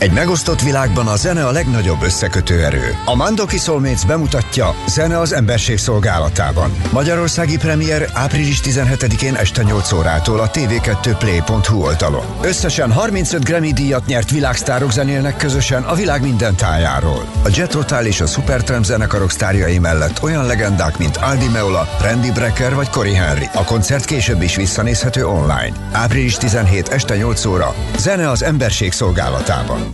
[0.00, 2.96] Egy megosztott világban a zene a legnagyobb összekötő erő.
[3.04, 6.72] A Mandoki Soulmates bemutatja Zene az emberség szolgálatában.
[6.92, 12.24] Magyarországi premier április 17-én este 8 órától a tv2play.hu oldalon.
[12.42, 17.24] Összesen 35 Grammy díjat nyert világsztárok zenélnek közösen a világ minden tájáról.
[17.44, 22.30] A Jet Rotal és a Supertramp zenekarok sztárjai mellett olyan legendák, mint Aldi Meola, Randy
[22.30, 23.48] Brecker vagy Cory Henry.
[23.54, 25.72] A koncert később is visszanézhető online.
[25.92, 27.74] Április 17 este 8 óra.
[27.98, 29.89] Zene az emberség szolgálatában.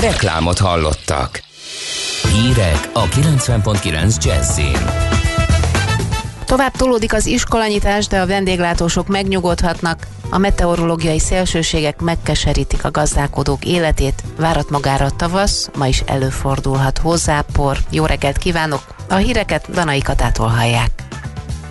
[0.00, 1.42] Reklámot hallottak.
[2.32, 5.12] Hírek a 90.9 Jazzin.
[6.44, 10.06] Tovább tolódik az iskolanyitás, de a vendéglátósok megnyugodhatnak.
[10.30, 14.22] A meteorológiai szélsőségek megkeserítik a gazdálkodók életét.
[14.36, 17.78] Várat magára a tavasz, ma is előfordulhat hozzápor.
[17.90, 18.82] Jó reggelt kívánok!
[19.08, 20.90] A híreket Danai Katától hallják.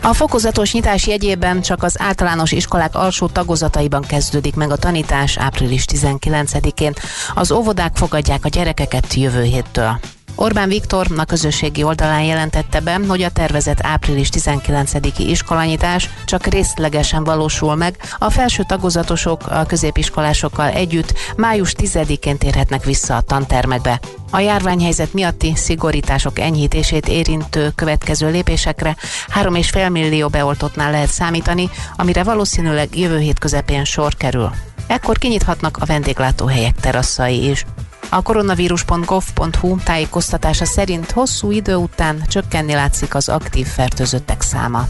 [0.03, 5.85] A fokozatos nyitás jegyében csak az általános iskolák alsó tagozataiban kezdődik meg a tanítás április
[5.91, 6.93] 19-én.
[7.35, 9.99] Az óvodák fogadják a gyerekeket jövő héttől.
[10.41, 17.23] Orbán Viktor a közösségi oldalán jelentette be, hogy a tervezett április 19-i iskolanyitás csak részlegesen
[17.23, 17.97] valósul meg.
[18.17, 23.99] A felső tagozatosok a középiskolásokkal együtt május 10-én térhetnek vissza a tantermekbe.
[24.31, 28.95] A járványhelyzet miatti szigorítások enyhítését érintő következő lépésekre
[29.41, 34.51] 3,5 millió beoltottnál lehet számítani, amire valószínűleg jövő hét közepén sor kerül.
[34.87, 37.65] Ekkor kinyithatnak a vendéglátóhelyek terasszai is.
[38.13, 44.87] A koronavírus.gov.hu tájékoztatása szerint hosszú idő után csökkenni látszik az aktív fertőzöttek száma.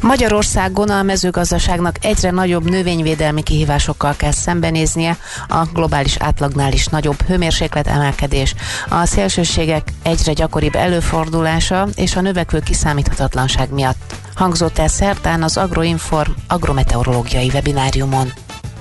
[0.00, 5.16] Magyarországon a mezőgazdaságnak egyre nagyobb növényvédelmi kihívásokkal kell szembenéznie,
[5.48, 8.54] a globális átlagnál is nagyobb hőmérséklet emelkedés,
[8.88, 14.14] a szélsőségek egyre gyakoribb előfordulása és a növekvő kiszámíthatatlanság miatt.
[14.34, 18.32] Hangzott el szerdán az Agroinform agrometeorológiai webináriumon.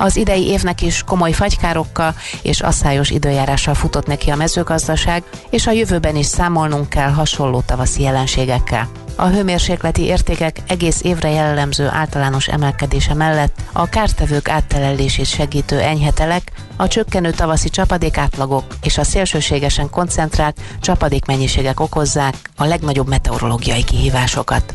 [0.01, 5.71] Az idei évnek is komoly fagykárokkal és asszályos időjárással futott neki a mezőgazdaság, és a
[5.71, 8.89] jövőben is számolnunk kell hasonló tavaszi jelenségekkel.
[9.15, 16.87] A hőmérsékleti értékek egész évre jellemző általános emelkedése mellett a kártevők áttelelését segítő enyhetelek, a
[16.87, 24.73] csökkenő tavaszi csapadékátlagok és a szélsőségesen koncentrált csapadékmennyiségek okozzák a legnagyobb meteorológiai kihívásokat.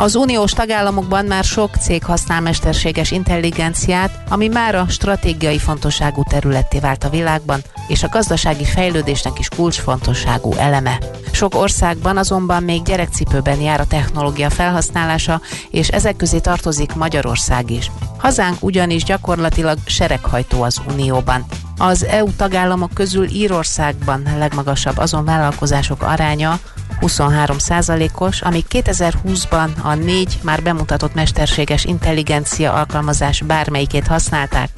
[0.00, 6.78] Az uniós tagállamokban már sok cég használ mesterséges intelligenciát, ami már a stratégiai fontosságú területté
[6.78, 10.98] vált a világban, és a gazdasági fejlődésnek is kulcsfontosságú eleme.
[11.32, 15.40] Sok országban azonban még gyerekcipőben jár a technológia felhasználása,
[15.70, 17.90] és ezek közé tartozik Magyarország is.
[18.18, 21.44] Hazánk ugyanis gyakorlatilag sereghajtó az Unióban.
[21.78, 26.60] Az EU tagállamok közül Írországban legmagasabb azon vállalkozások aránya,
[27.00, 34.68] 23 százalékos, amíg 2020-ban a négy már bemutatott mesterséges intelligencia alkalmazás bármelyikét használták.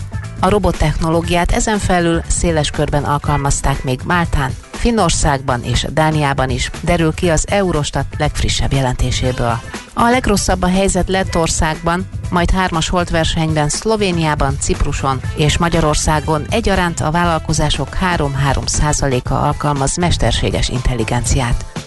[0.41, 7.29] A robottechnológiát ezen felül széles körben alkalmazták még Máltán, Finnországban és Dániában is, derül ki
[7.29, 9.61] az Eurostat legfrissebb jelentéséből.
[9.95, 17.89] A legrosszabb a helyzet Lettországban, majd hármas holtversenyben Szlovéniában, Cipruson és Magyarországon egyaránt a vállalkozások
[18.17, 21.80] 3-3 százaléka alkalmaz mesterséges intelligenciát.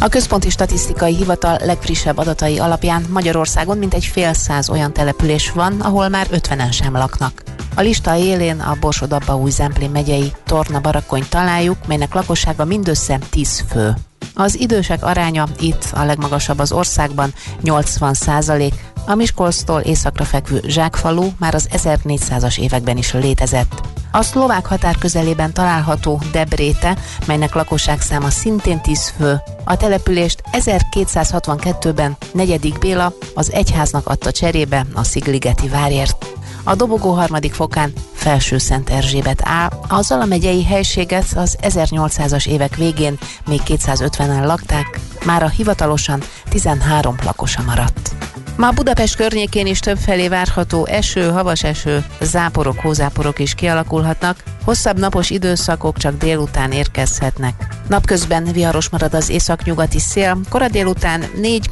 [0.00, 6.08] A Központi Statisztikai Hivatal legfrissebb adatai alapján Magyarországon mintegy fél száz olyan település van, ahol
[6.08, 7.42] már 50-en sem laknak.
[7.74, 13.94] A lista élén a Borsod-Abbaúj Zemplén megyei Torna barakony találjuk, melynek lakossága mindössze 10 fő.
[14.38, 18.74] Az idősek aránya itt a legmagasabb az országban, 80 százalék,
[19.06, 23.80] a Miskolctól északra fekvő Zsákfalu már az 1400-as években is létezett.
[24.12, 29.40] A szlovák határ közelében található Debréte, melynek lakosságszáma szintén 10 fő.
[29.64, 36.26] A települést 1262-ben negyedik Béla az egyháznak adta cserébe a Szigligeti várért.
[36.64, 37.92] A dobogó harmadik fokán
[38.26, 39.42] Felső Szent Erzsébet.
[39.88, 43.18] A Zala megyei helységet az 1800-as évek végén
[43.48, 48.10] még 250-en lakták, már a hivatalosan 13 lakosa maradt.
[48.56, 54.98] Ma Budapest környékén is több felé várható eső, havas eső, záporok, hózáporok is kialakulhatnak, hosszabb
[54.98, 57.66] napos időszakok csak délután érkezhetnek.
[57.88, 61.24] Napközben viharos marad az északnyugati szél, kora délután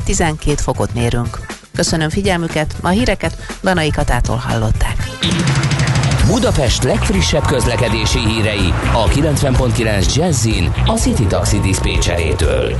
[0.06, 1.46] 4-12 fokot mérünk.
[1.74, 5.08] Köszönöm figyelmüket, a híreket Danai Katától hallották.
[6.26, 12.76] Budapest legfrissebb közlekedési hírei a 90.9 Jazzin a City Taxi Dispécsejétől.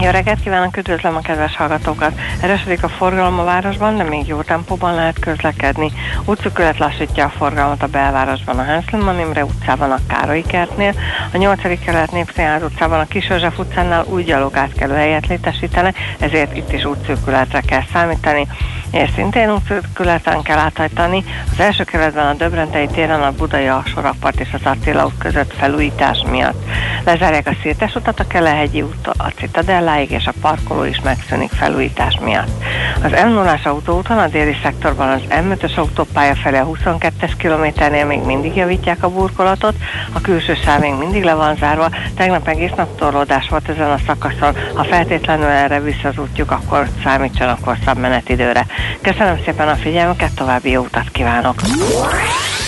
[0.00, 2.12] Jó reggelt kívánok, üdvözlöm a kedves hallgatókat!
[2.42, 5.92] Erősödik a forgalom a városban, de még jó tempóban lehet közlekedni.
[6.24, 10.94] Útszükület lassítja a forgalmat a belvárosban a Hanszlin Imre utcában, a Károly kertnél,
[11.32, 11.84] a 8.
[11.84, 17.84] kerület Népszínház utcában, a Kisörzsef utcánál új gyalogátkelő helyet létesítenek, ezért itt is útszűkületre kell
[17.92, 18.46] számítani
[18.90, 21.24] és szintén útszűkületen kell áthajtani.
[21.52, 26.24] Az első kerületben a Döbrentei téren a Budai Alsórakpart és az Attila út között felújítás
[26.30, 26.64] miatt.
[27.04, 32.18] Lezárják a Szirtes utat, a Kelehegyi út a Citadelláig, és a parkoló is megszűnik felújítás
[32.24, 32.62] miatt.
[33.02, 38.20] Az m 0 autóúton a déli szektorban az M5-ös autópálya felé a 22-es kilométernél még
[38.20, 39.74] mindig javítják a burkolatot,
[40.12, 43.98] a külső sáv még mindig le van zárva, tegnap egész nap torlódás volt ezen a
[44.06, 48.66] szakaszon, ha feltétlenül erre vissza az útjuk, akkor számítsanak hosszabb menetidőre.
[49.00, 51.54] Köszönöm szépen a figyelmüket, további jó utat kívánok!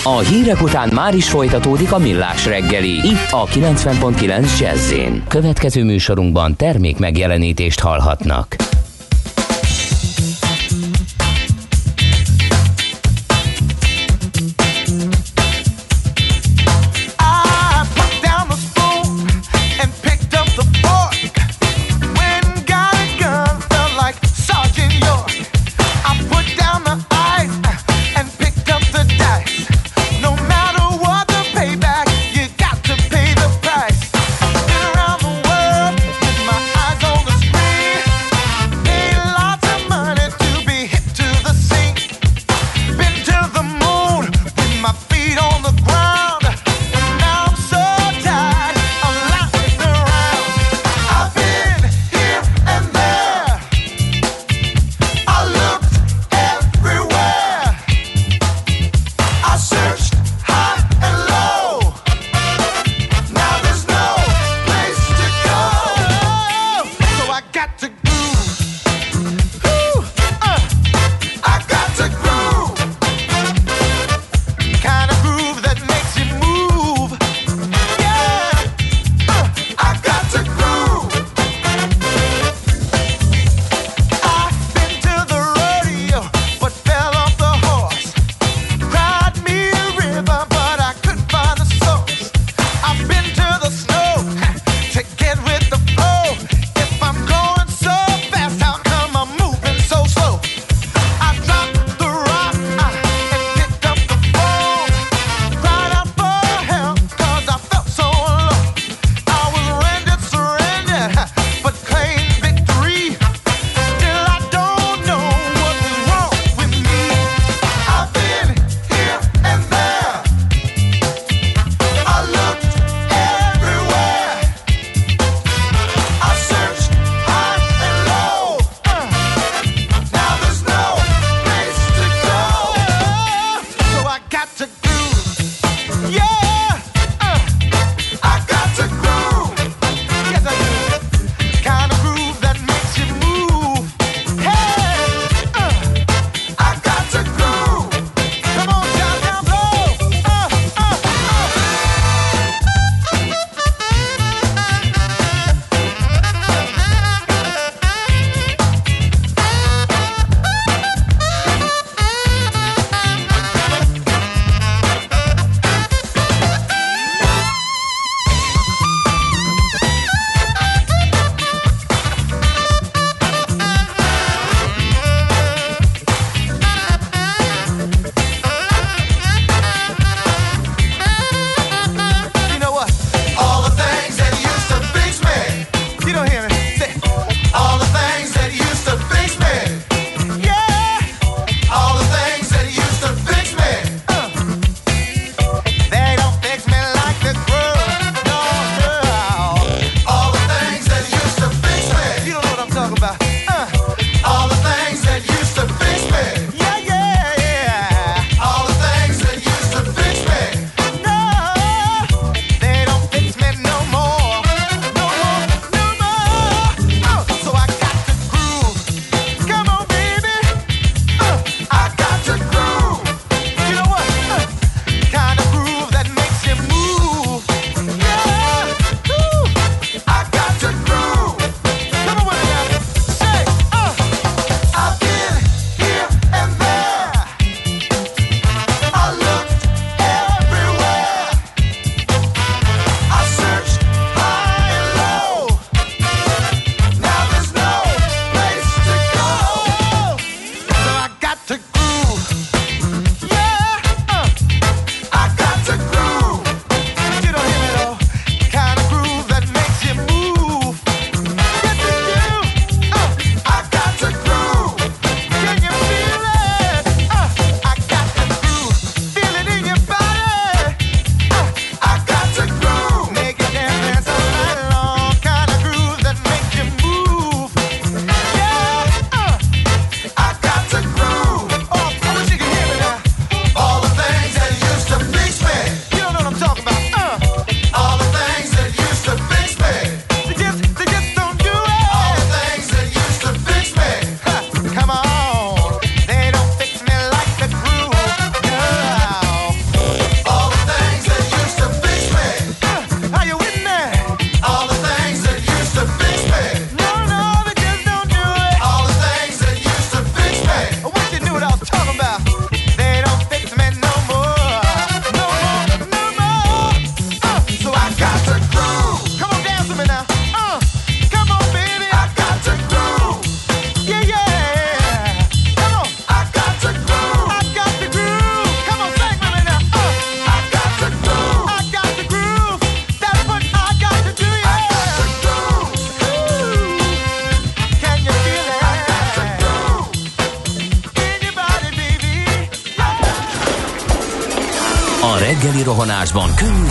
[0.05, 4.95] A hírek után már is folytatódik a millás reggeli, itt a 90.9 jazz
[5.29, 8.57] Következő műsorunkban termék megjelenítést hallhatnak.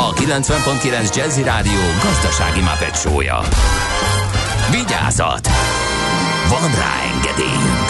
[0.00, 3.40] a 90.9 Jazzy Rádió gazdasági mapetsója.
[4.70, 5.48] Vigyázat!
[6.48, 7.88] Van rá engedélyünk!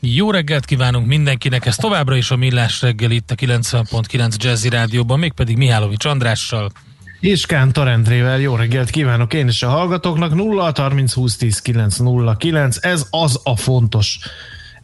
[0.00, 5.18] Jó reggelt kívánunk mindenkinek, ez továbbra is a Millás reggel itt a 90.9 Jazzy Rádióban,
[5.18, 6.70] mégpedig Mihálovics Andrással.
[7.20, 11.96] És Kántor Endrével jó reggelt kívánok én is a hallgatóknak 0 30 20 10 9
[11.96, 14.18] 0 9 ez az a fontos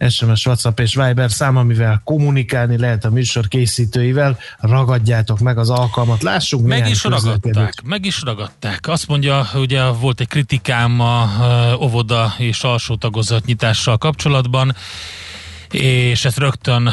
[0.09, 4.39] SMS, WhatsApp és Viber szám, amivel kommunikálni lehet a műsor készítőivel.
[4.59, 8.89] Ragadjátok meg az alkalmat, lássunk Meg is ragadták, meg is ragadták.
[8.89, 11.31] Azt mondja, ugye volt egy kritikám a
[11.81, 14.75] óvoda és alsó tagozat nyitással kapcsolatban,
[15.71, 16.93] és ezt rögtön uh,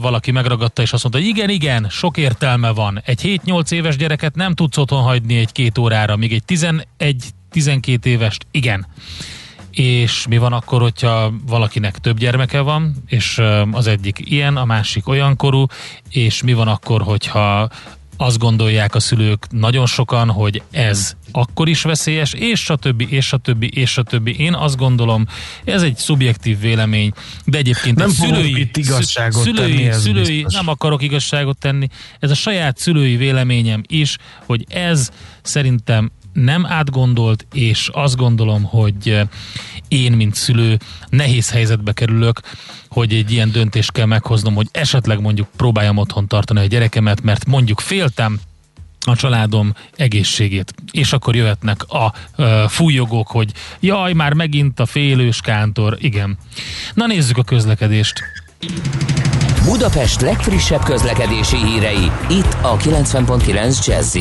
[0.00, 3.02] valaki megragadta, és azt mondta, hogy igen, igen, sok értelme van.
[3.04, 6.42] Egy 7-8 éves gyereket nem tudsz otthon hagyni egy-két órára, míg egy
[7.54, 8.86] 11-12 évest igen
[9.70, 13.40] és mi van akkor, hogyha valakinek több gyermeke van, és
[13.72, 15.66] az egyik ilyen, a másik olyan korú,
[16.10, 17.68] és mi van akkor, hogyha
[18.20, 23.62] azt gondolják a szülők nagyon sokan, hogy ez akkor is veszélyes, és stb., és stb.,
[23.62, 24.34] és stb.
[24.38, 25.26] Én azt gondolom,
[25.64, 27.12] ez egy szubjektív vélemény,
[27.44, 32.30] de egyébként nem egy szülői, itt igazságot szülői, tenni, szülői nem akarok igazságot tenni, ez
[32.30, 34.16] a saját szülői véleményem is,
[34.46, 35.10] hogy ez
[35.42, 39.20] szerintem nem átgondolt, és azt gondolom, hogy
[39.88, 40.78] én, mint szülő,
[41.08, 42.40] nehéz helyzetbe kerülök,
[42.88, 47.46] hogy egy ilyen döntést kell meghoznom, hogy esetleg mondjuk próbáljam otthon tartani a gyerekemet, mert
[47.46, 48.40] mondjuk féltem
[49.06, 50.74] a családom egészségét.
[50.90, 55.96] És akkor jöhetnek a uh, fújogók, hogy jaj, már megint a félős kántor.
[56.00, 56.38] Igen.
[56.94, 58.22] Na nézzük a közlekedést.
[59.64, 64.16] Budapest legfrissebb közlekedési hírei, itt a 90.9 jazz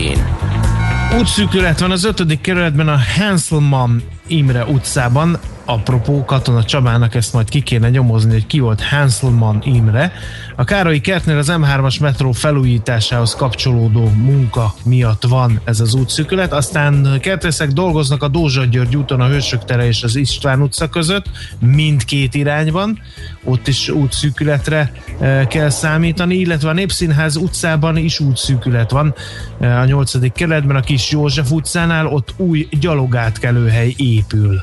[1.18, 5.40] Útszűkület van az ötödik kerületben a Hanselman Imre utcában
[5.70, 10.12] apropó Katona Csabának ezt majd ki kéne nyomozni, hogy ki volt Hanselman Imre.
[10.56, 17.20] A Károlyi kertnél az M3-as metró felújításához kapcsolódó munka miatt van ez az útszűkület, aztán
[17.22, 21.26] kertészek dolgoznak a Dózsa György úton a Hősök tere és az István utca között,
[21.60, 23.00] mindkét irányban,
[23.44, 29.14] ott is útszűkületre e, kell számítani, illetve a Népszínház utcában is útszűkület van
[29.60, 30.32] e, a 8.
[30.34, 34.62] keletben, a Kis József utcánál, ott új gyalogátkelőhely épül.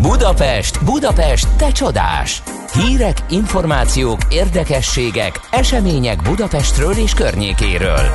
[0.00, 2.42] Budapest, Budapest, te csodás!
[2.72, 8.10] Hírek, információk, érdekességek, események Budapestről és környékéről.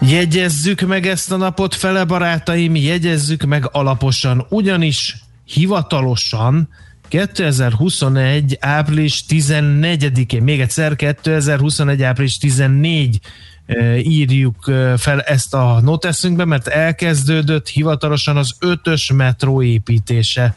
[0.00, 6.68] Jegyezzük meg ezt a napot, fele barátaim, jegyezzük meg alaposan, ugyanis hivatalosan
[7.08, 8.56] 2021.
[8.60, 12.02] április 14-én, még egyszer 2021.
[12.02, 13.20] április 14
[13.98, 20.56] írjuk fel ezt a noteszünkbe, mert elkezdődött hivatalosan az ötös metró építése.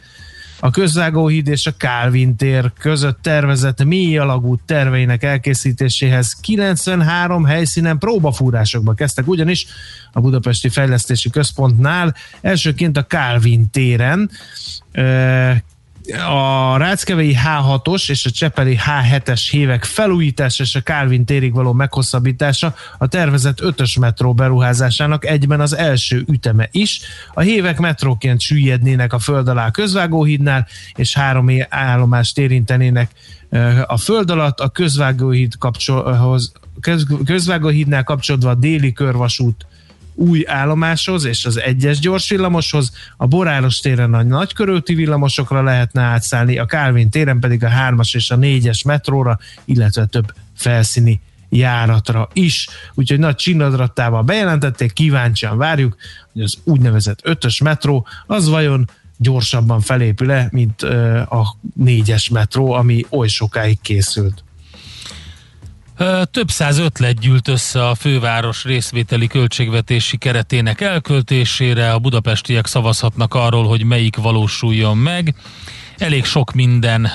[0.59, 8.93] A Közvágóhíd és a Kálvin tér között tervezett mély alagút terveinek elkészítéséhez 93 helyszínen próbafúrásokba
[8.93, 9.65] kezdtek, ugyanis
[10.11, 14.29] a Budapesti Fejlesztési Központnál elsőként a Kálvin téren
[16.11, 22.75] a Ráckevei H6-os és a Csepeli H7-es hívek felújítása és a Kálvin térig való meghosszabbítása
[22.97, 26.99] a tervezett 5-ös metró beruházásának egyben az első üteme is.
[27.33, 33.11] A hívek metróként süllyednének a föld alá közvágóhídnál, és három állomást érintenének
[33.85, 36.51] a föld alatt, a közvágóhíd kapcsolhoz
[37.25, 39.65] közvágóhídnál kapcsolódva a déli körvasút
[40.17, 46.57] új állomáshoz és az egyes gyors villamoshoz, a Boráros téren a nagykörülti villamosokra lehetne átszállni,
[46.57, 52.67] a Kálvin téren pedig a 3-as és a 4-es metróra, illetve több felszíni járatra is.
[52.93, 55.95] Úgyhogy nagy csinnadrattával bejelentették, kíváncsian várjuk,
[56.33, 60.81] hogy az úgynevezett ötös metró az vajon gyorsabban felépül-e, mint
[61.29, 64.43] a négyes metró, ami oly sokáig készült.
[66.31, 71.91] Több száz ötlet gyűlt össze a főváros részvételi költségvetési keretének elköltésére.
[71.91, 75.35] A budapestiek szavazhatnak arról, hogy melyik valósuljon meg.
[75.97, 77.11] Elég sok minden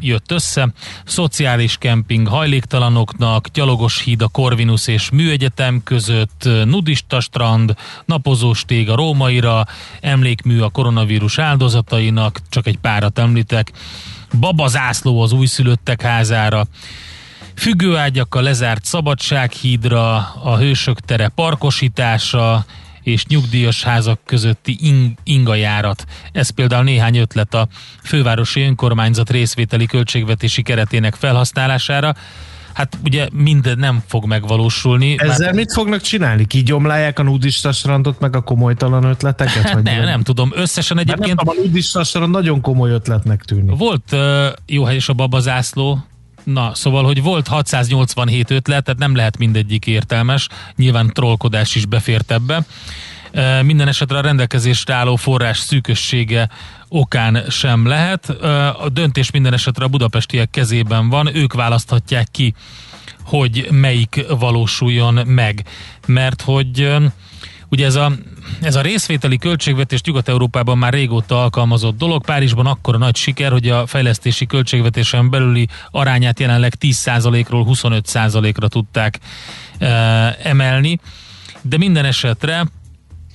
[0.00, 0.72] jött össze.
[1.04, 7.74] Szociális kemping hajléktalanoknak, gyalogos híd a Corvinus és Műegyetem között, nudista strand,
[8.04, 9.66] napozós tég a Rómaira,
[10.00, 13.72] emlékmű a koronavírus áldozatainak, csak egy párat említek,
[14.40, 16.66] babazászló az újszülöttek házára,
[17.58, 22.64] függőágyakkal lezárt szabadsághídra, a hősök tere parkosítása,
[23.02, 26.04] és nyugdíjas házak közötti ing- ingajárat.
[26.32, 27.68] Ez például néhány ötlet a
[28.02, 32.14] fővárosi önkormányzat részvételi költségvetési keretének felhasználására.
[32.72, 35.14] Hát ugye minden nem fog megvalósulni.
[35.18, 35.54] Ezzel mert...
[35.54, 36.46] mit fognak csinálni?
[36.46, 39.62] Kigyomlálják a nudista strandot, meg a komolytalan ötleteket?
[39.62, 40.52] Hát vagy nem, nem tudom.
[40.54, 41.26] Összesen egyébként...
[41.26, 43.76] nem tudom, a nudista strand nagyon komoly ötletnek tűnik.
[43.76, 46.04] Volt uh, jó hely és a babazászló,
[46.52, 52.30] Na, szóval, hogy volt 687 ötlet, tehát nem lehet mindegyik értelmes, nyilván trollkodás is befért
[52.30, 52.64] ebbe.
[53.62, 56.48] Minden esetre a rendelkezésre álló forrás szűkössége
[56.88, 58.28] okán sem lehet.
[58.80, 62.54] A döntés minden esetre a budapestiek kezében van, ők választhatják ki,
[63.24, 65.64] hogy melyik valósuljon meg.
[66.06, 66.96] Mert hogy
[67.68, 68.12] ugye ez a
[68.60, 72.24] ez a részvételi költségvetés Nyugat-Európában már régóta alkalmazott dolog.
[72.24, 79.18] Párizsban akkor a nagy siker, hogy a fejlesztési költségvetésen belüli arányát jelenleg 10%-ról 25%-ra tudták
[79.78, 79.86] e,
[80.42, 80.98] emelni.
[81.62, 82.66] De minden esetre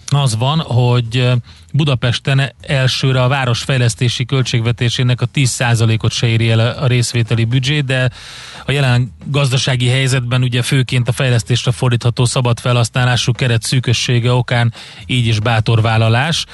[0.10, 1.32] az van, hogy
[1.76, 8.10] Budapesten elsőre a városfejlesztési költségvetésének a 10%-ot se éri el a részvételi büdzsé, de
[8.66, 14.74] a jelen gazdasági helyzetben ugye főként a fejlesztésre fordítható szabad felhasználású keret szűkössége okán
[15.06, 16.46] így is bátor vállalás.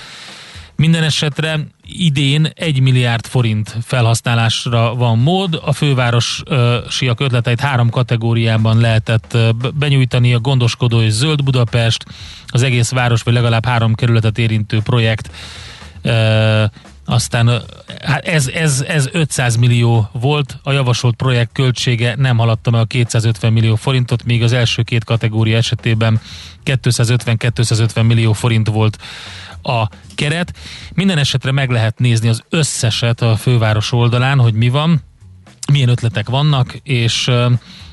[0.80, 5.62] Minden esetre idén 1 milliárd forint felhasználásra van mód.
[5.66, 9.38] A fővárosiak ötleteit három kategóriában lehetett
[9.74, 12.06] benyújtani, a gondoskodó és zöld Budapest,
[12.48, 15.32] az egész város vagy legalább három kerületet érintő projekt,
[17.06, 17.62] aztán
[18.04, 22.86] hát ez, ez, ez 500 millió volt, a javasolt projekt költsége nem haladta meg a
[22.86, 26.22] 250 millió forintot, míg az első két kategória esetében
[26.66, 28.98] 250-250 millió forint volt
[29.64, 30.54] a keret.
[30.94, 35.02] Minden esetre meg lehet nézni az összeset a főváros oldalán, hogy mi van,
[35.72, 37.32] milyen ötletek vannak, és,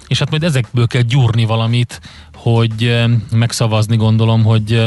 [0.06, 2.00] és hát majd ezekből kell gyúrni valamit,
[2.34, 4.84] hogy megszavazni gondolom, hogy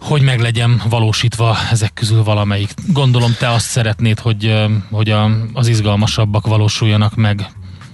[0.00, 2.74] hogy meg legyen valósítva ezek közül valamelyik.
[2.86, 7.50] Gondolom te azt szeretnéd, hogy, hogy a, az izgalmasabbak valósuljanak meg.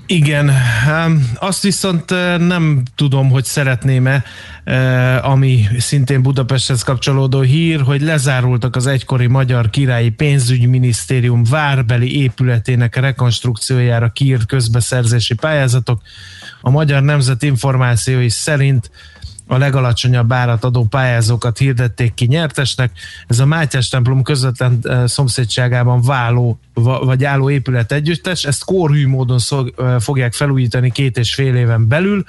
[0.07, 0.53] Igen,
[1.35, 4.25] azt viszont nem tudom, hogy szeretném-e,
[5.23, 14.09] ami szintén Budapesthez kapcsolódó hír, hogy lezárultak az egykori Magyar Királyi Pénzügyminisztérium várbeli épületének rekonstrukciójára
[14.09, 16.03] kiírt közbeszerzési pályázatok.
[16.61, 18.91] A Magyar Nemzet információi szerint
[19.47, 22.91] a legalacsonyabb árat adó pályázókat hirdették ki nyertesnek.
[23.27, 29.39] Ez a Mátyás templom közvetlen eh, szomszédságában váló vagy álló épület együttes, ezt kórhű módon
[29.39, 32.25] szog, eh, fogják felújítani két és fél éven belül,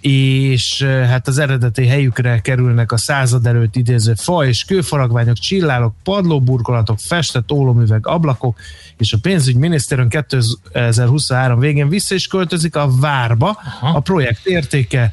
[0.00, 5.94] és eh, hát az eredeti helyükre kerülnek a század előtt idéző fa és kőfaragványok, csillálok,
[6.02, 8.58] padlóburkolatok, festett ólomüveg, ablakok,
[8.96, 13.58] és a pénzügyminisztérium 2023 végén vissza is költözik a várba.
[13.80, 13.96] Aha.
[13.96, 15.12] A projekt értéke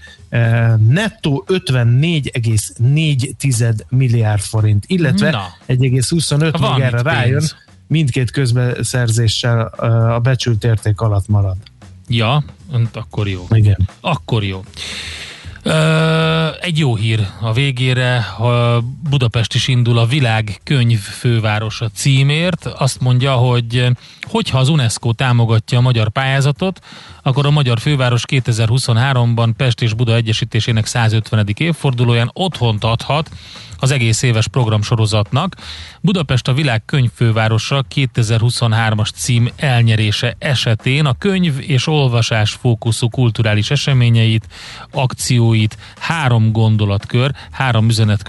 [0.88, 7.44] nettó 54,4 milliárd forint, illetve 1,25 meg erre rájön,
[7.88, 9.60] mindkét közbeszerzéssel
[10.16, 11.58] a becsült érték alatt marad.
[12.08, 12.44] Ja,
[12.94, 13.48] akkor jó.
[13.50, 13.90] Igen.
[14.02, 14.64] Akkor jó.
[16.62, 22.66] Egy jó hír a végére, a Budapest is indul a világ könyv fővárosa címért.
[22.66, 23.88] Azt mondja, hogy
[24.22, 26.80] hogyha az UNESCO támogatja a magyar pályázatot,
[27.22, 31.48] akkor a magyar főváros 2023-ban Pest és Buda egyesítésének 150.
[31.58, 33.30] évfordulóján otthont adhat
[33.80, 35.56] az egész éves programsorozatnak.
[36.02, 44.48] Budapest a világ könyvfővárosa 2023-as cím elnyerése esetén a könyv és olvasás fókuszú kulturális eseményeit,
[44.92, 48.24] akcióit három gondolatkör, három üzenet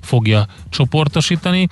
[0.00, 1.68] fogja csoportosítani.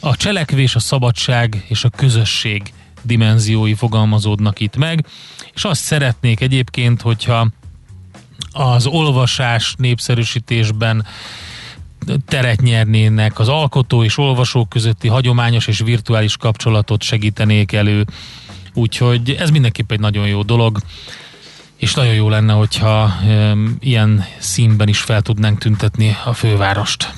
[0.00, 2.72] A cselekvés, a szabadság és a közösség
[3.02, 5.06] dimenziói fogalmazódnak itt meg,
[5.54, 7.48] és azt szeretnék egyébként, hogyha
[8.52, 11.06] az olvasás népszerűsítésben
[12.26, 18.04] teret nyernének, az alkotó és olvasók közötti hagyományos és virtuális kapcsolatot segítenék elő.
[18.74, 20.78] Úgyhogy ez mindenképp egy nagyon jó dolog,
[21.76, 27.14] és nagyon jó lenne, hogyha e, ilyen színben is fel tudnánk tüntetni a fővárost.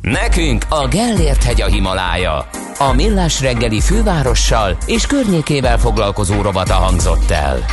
[0.00, 2.48] Nekünk a Gellért hegy a Himalája.
[2.78, 7.64] A Millás reggeli fővárossal és környékével foglalkozó robata hangzott el.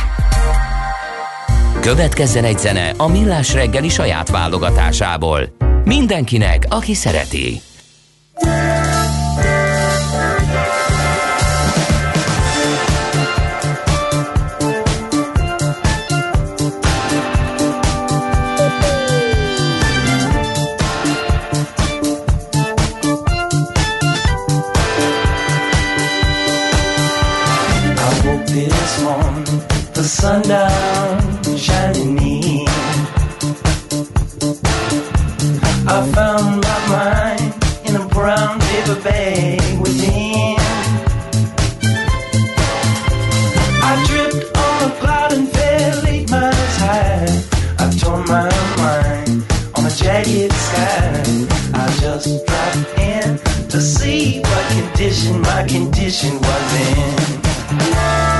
[1.80, 5.40] Következzen egy zene a Millás reggeli saját válogatásából.
[5.84, 7.60] Mindenkinek, aki szereti.
[30.06, 32.64] the sundown shining me.
[35.88, 37.52] I found my mind
[37.88, 40.54] in a brown paper bag within.
[43.88, 47.26] I tripped on a cloud and fell eight miles high.
[47.80, 48.48] I tore my
[48.78, 49.44] mind
[49.74, 51.24] on a jagged sky.
[51.82, 53.38] I just dropped in
[53.70, 58.35] to see what condition my condition was in.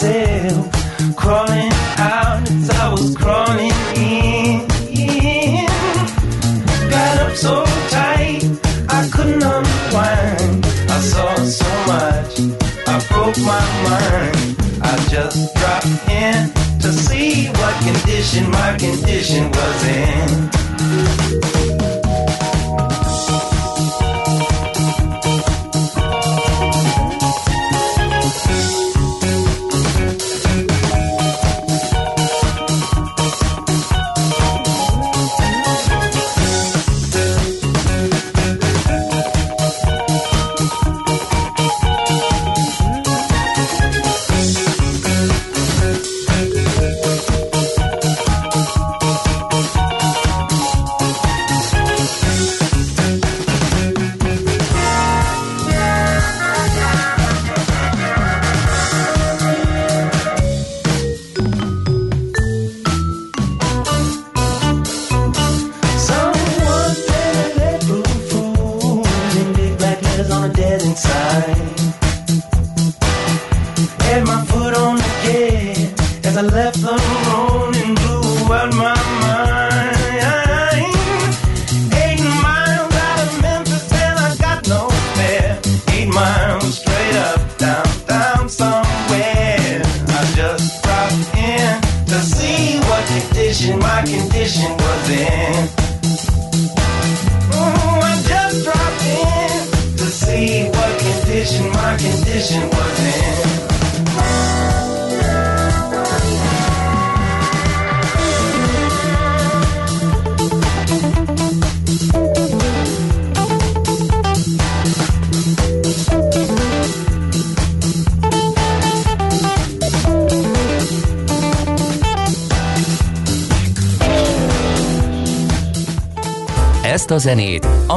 [0.00, 0.70] Myself
[1.16, 4.66] crawling out as I was crawling in.
[6.88, 8.44] Got up so tight
[8.88, 10.66] I couldn't unwind.
[10.88, 12.38] I saw so much,
[12.86, 14.56] I broke my mind.
[14.82, 21.57] I just dropped in to see what condition my condition was in.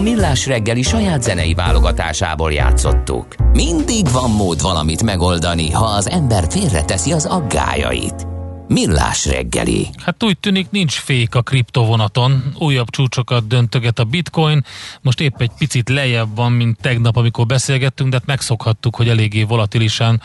[0.02, 3.36] Millás reggeli saját zenei válogatásából játszottuk.
[3.54, 8.28] Mindig van mód valamit megoldani, ha az ember félreteszi az aggájait.
[8.68, 9.88] Millás reggeli.
[10.04, 14.66] Hát úgy tűnik nincs fék a kriptovonaton, újabb csúcsokat döntöget a bitcoin,
[15.02, 19.44] most épp egy picit lejjebb van, mint tegnap, amikor beszélgettünk, de hát megszokhattuk, hogy eléggé
[19.44, 20.22] volatilisan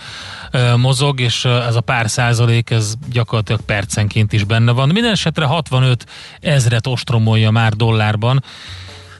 [0.52, 4.88] uh, mozog, és ez a pár százalék, ez gyakorlatilag percenként is benne van.
[4.88, 6.06] Minden esetre 65
[6.40, 8.42] ezret ostromolja már dollárban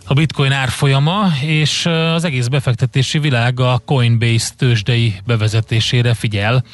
[0.07, 6.65] a bitcoin árfolyama, és az egész befektetési világ a Coinbase tőzsdei bevezetésére figyel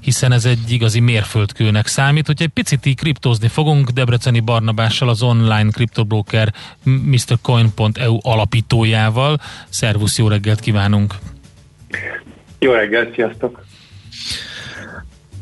[0.00, 2.26] hiszen ez egy igazi mérföldkőnek számít.
[2.26, 6.52] Hogyha egy picit így kriptózni fogunk, Debreceni Barnabással, az online kriptobroker
[6.82, 9.38] MrCoin.eu alapítójával.
[9.68, 11.14] Szervusz, jó reggelt kívánunk!
[12.58, 13.64] Jó reggelt, sziasztok!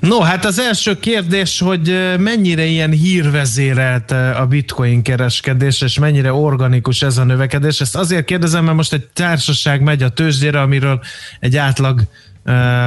[0.04, 7.02] No, hát az első kérdés, hogy mennyire ilyen hírvezérelt a bitcoin kereskedés, és mennyire organikus
[7.02, 7.80] ez a növekedés.
[7.80, 11.00] Ezt azért kérdezem, mert most egy társaság megy a tőzsdére, amiről
[11.40, 12.02] egy átlag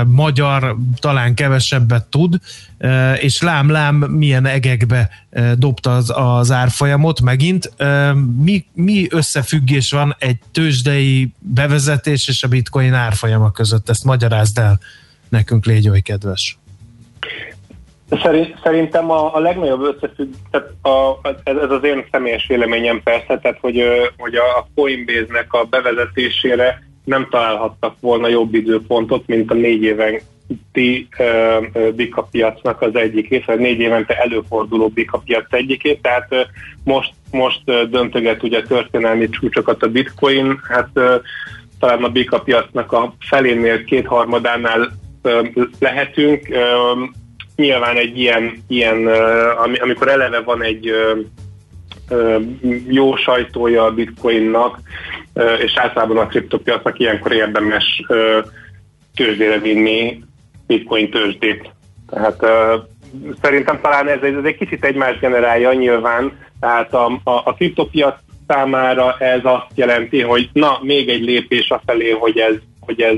[0.05, 2.39] magyar talán kevesebbet tud,
[3.19, 5.09] és lám-lám milyen egekbe
[5.55, 7.71] dobta az, az árfolyamot megint.
[8.43, 13.89] Mi, mi összefüggés van egy tőzsdei bevezetés és a bitcoin árfolyama között?
[13.89, 14.79] Ezt magyarázd el
[15.29, 16.57] nekünk, légy oly kedves.
[18.63, 23.57] Szerintem a, a legnagyobb összefügg, tehát a, ez, ez az én személyes véleményem persze, tehát
[23.61, 23.83] hogy,
[24.17, 30.19] hogy a Coinbase-nek a bevezetésére nem találhattak volna jobb időpontot, mint a négy éven
[30.71, 31.07] ti
[31.95, 36.27] bika piacnak az egyikét, vagy négy évente előforduló bika piac egyikét, tehát
[36.83, 40.89] most, most döntöget ugye történelmi csúcsokat a bitcoin, hát
[41.79, 44.91] talán a bika piacnak a felénél, kétharmadánál
[45.79, 46.47] lehetünk.
[47.55, 49.07] Nyilván egy ilyen, ilyen
[49.63, 50.91] ami, amikor eleve van egy
[52.87, 54.79] jó sajtója a bitcoinnak,
[55.63, 58.01] és általában a kriptopiacnak ilyenkor érdemes
[59.15, 60.23] tőzsdére vinni
[60.67, 61.71] bitcoin tőzsdét.
[62.09, 62.45] Tehát
[63.41, 68.15] szerintem talán ez, ez egy kicsit egymást generálja nyilván, tehát a, a, a kriptopiac
[68.47, 72.55] számára ez azt jelenti, hogy na, még egy lépés afelé, hogy ez,
[72.87, 73.17] hogy ez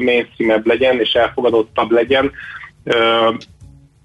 [0.00, 2.30] mainstream legyen és elfogadottabb legyen.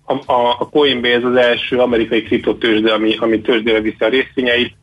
[0.06, 4.76] A, a, Coinbase az első amerikai kriptotőzsde, ami, ami tőzsdére viszi a részvényeit,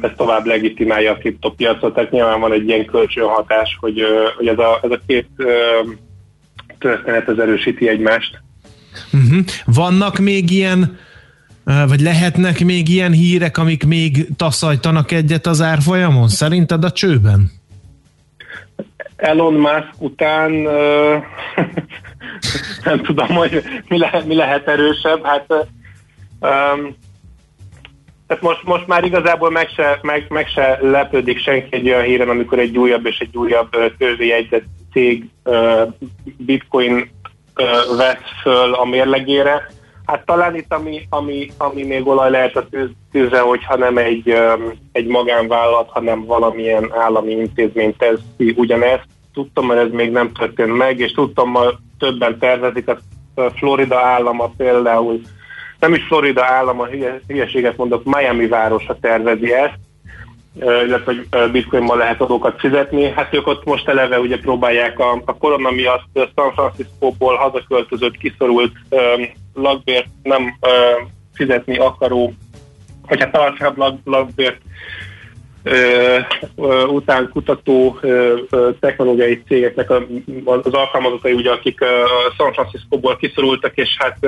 [0.00, 4.02] ez tovább legitimálja a kriptopiacot, tehát nyilván van egy ilyen kölcsönhatás, hogy,
[4.36, 5.28] hogy ez, a, ez a két
[6.78, 8.42] történet ez erősíti egymást.
[9.12, 9.44] Uh-huh.
[9.64, 10.98] Vannak még ilyen,
[11.64, 16.28] vagy lehetnek még ilyen hírek, amik még taszajtanak egyet az árfolyamon?
[16.28, 17.50] Szerinted a csőben?
[19.24, 20.50] Elon Musk után
[22.84, 25.24] nem tudom, hogy mi lehet, mi lehet erősebb.
[25.24, 25.52] Hát
[26.40, 26.96] um,
[28.26, 32.28] tehát most, most már igazából meg se, meg, meg se lepődik senki egy olyan híren,
[32.28, 35.82] amikor egy újabb és egy újabb tőzsdéjegyzett cég uh,
[36.36, 39.68] bitcoin uh, vesz föl a mérlegére.
[40.06, 44.34] Hát talán itt, ami, ami, ami még olaj lehet a tűz, tűzre, hogyha nem egy,
[44.92, 49.13] egy magánvállalat, hanem valamilyen állami intézmény teszi ugyanezt.
[49.34, 52.98] Tudtam, hogy ez még nem történt meg, és tudtam, hogy többen tervezik, a
[53.54, 55.20] Florida állama például,
[55.80, 56.86] nem is Florida állama,
[57.26, 59.78] hülyeséget mondok, Miami városa tervezi ezt,
[60.54, 63.10] illetve hogy bitcoinban lehet adókat fizetni.
[63.10, 66.04] Hát ők ott most eleve ugye próbálják a, a korona miatt
[66.34, 72.32] San Francisco-ból hazaköltözött, kiszorult um, lakbért nem um, fizetni akaró,
[73.08, 74.60] vagy hát alacsonyabb lag, lakbért
[76.86, 77.98] után kutató
[78.80, 79.90] technológiai cégeknek
[80.44, 81.78] az alkalmazottai, ugye, akik
[82.36, 84.18] San Francisco-ból kiszorultak, és hát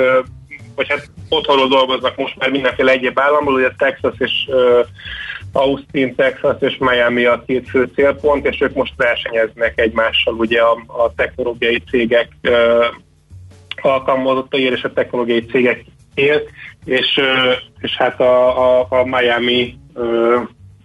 [0.74, 4.32] vagy hát otthonról dolgoznak most már mindenféle egyéb államból, ugye Texas és
[5.52, 10.72] Austin, Texas és Miami a két fő célpont, és ők most versenyeznek egymással ugye a,
[10.86, 12.84] a technológiai cégek uh,
[13.82, 15.84] alkalmazottai és a technológiai cégek
[16.14, 16.42] él,
[16.84, 17.20] és,
[17.80, 19.78] és hát a, a, a Miami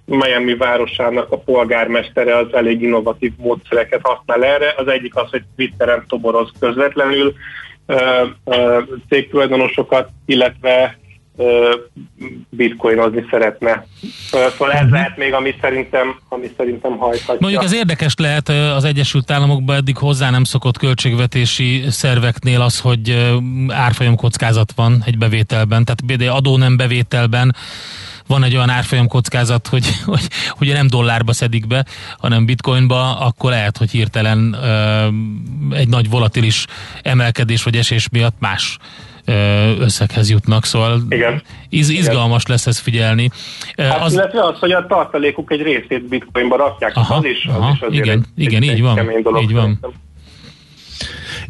[0.05, 4.73] Miami városának a polgármestere az elég innovatív módszereket használ erre.
[4.77, 7.33] Az egyik az, hogy Twitteren toboroz közvetlenül
[9.09, 10.99] cégtulajdonosokat, illetve
[12.49, 13.85] bitcoinozni szeretne.
[14.31, 17.37] Szóval ez lehet még, ami szerintem, ami szerintem hajthatja.
[17.39, 23.33] Mondjuk az érdekes lehet az Egyesült Államokban eddig hozzá nem szokott költségvetési szerveknél az, hogy
[23.67, 27.55] árfolyam kockázat van egy bevételben, tehát adó nem bevételben
[28.31, 30.27] van egy olyan árfolyam kockázat, hogy, hogy
[30.59, 31.85] ugye nem dollárba szedik be,
[32.17, 35.07] hanem bitcoinba, akkor lehet, hogy hirtelen ö,
[35.75, 36.65] egy nagy volatilis
[37.01, 38.77] emelkedés vagy esés miatt más
[39.79, 41.41] összeghez jutnak, szóval Igen.
[41.69, 43.29] Iz, izgalmas lesz ezt figyelni.
[43.77, 44.13] Hát, az...
[44.13, 47.81] Illetve az, hogy a tartalékuk egy részét bitcoinba rakják, aha, az is, az aha, is
[47.81, 49.11] azért igen, egy, igen, egy, így van,
[49.41, 49.79] így van.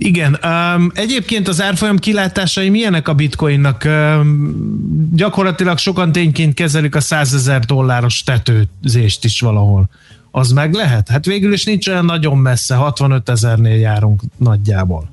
[0.04, 3.84] Igen, um, egyébként az árfolyam kilátásai milyenek a bitcoinnak?
[3.86, 9.90] Um, gyakorlatilag sokan tényként kezelik a 100 ezer dolláros tetőzést is valahol.
[10.32, 11.10] Az meg lehet?
[11.10, 15.10] Hát végül is nincs olyan nagyon messze, 65 ezernél járunk nagyjából.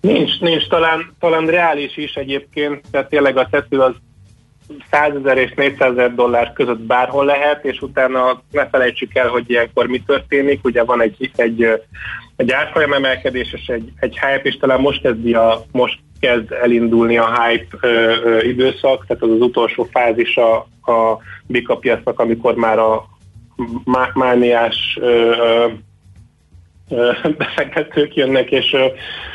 [0.00, 3.94] Nincs, nincs, talán, talán reális is egyébként, tehát tényleg a tető az
[4.90, 9.50] 100 ezer és 400 ezer dollár között bárhol lehet, és utána ne felejtsük el, hogy
[9.50, 10.64] ilyenkor mi történik.
[10.64, 11.66] Ugye van egy, egy,
[12.36, 17.16] egy árfolyam emelkedés és egy, egy hype, és talán most kezdi a, most kezd elindulni
[17.16, 20.56] a hype ö, ö, időszak, tehát az az utolsó fázis a,
[20.92, 23.08] a bika piacnak, amikor már a
[23.84, 25.34] má, mániás ö,
[26.88, 28.76] ö, befektetők jönnek, és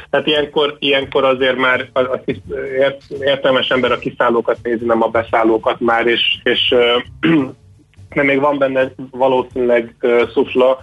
[0.09, 2.37] tehát ilyenkor, ilyenkor azért már a, a kis,
[2.79, 6.75] ért, értelmes ember a kiszállókat nézi, nem a beszállókat már, és, és
[8.15, 10.79] de még van benne valószínűleg uh, szufla.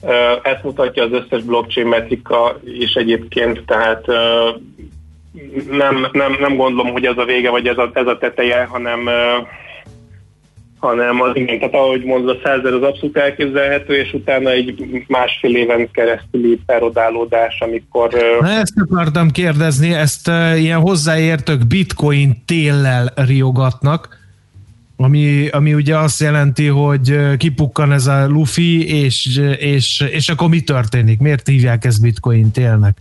[0.00, 0.12] Uh,
[0.42, 4.60] ezt mutatja az összes blockchain metrika is egyébként, tehát uh,
[5.70, 9.06] nem, nem, nem gondolom, hogy ez a vége, vagy ez a, ez a teteje, hanem
[9.06, 9.46] uh,
[10.82, 15.56] hanem az igen, tehát ahogy mondod, a százer az abszolút elképzelhető, és utána egy másfél
[15.56, 18.10] éven keresztüli perodálódás, amikor...
[18.40, 24.20] Na ezt akartam kérdezni, ezt ilyen hozzáértők bitcoin téllel riogatnak,
[24.96, 30.60] ami, ami ugye azt jelenti, hogy kipukkan ez a lufi, és, és, és akkor mi
[30.60, 31.20] történik?
[31.20, 32.96] Miért hívják ezt bitcoin télnek?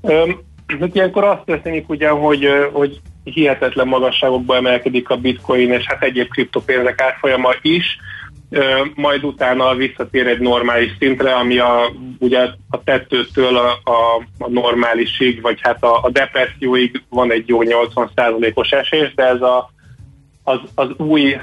[0.00, 0.40] Um,
[0.92, 7.00] ilyenkor azt történik ugyan, hogy, hogy hihetetlen magasságokba emelkedik a bitcoin és hát egyéb kriptopénzek
[7.00, 7.98] árfolyama is,
[8.94, 15.40] majd utána visszatér egy normális szintre, ami a, ugye a tetőtől a, a, a normálisig,
[15.40, 19.70] vagy hát a, a depresszióig van egy jó 80%-os esés, de ez a,
[20.44, 21.36] az, az új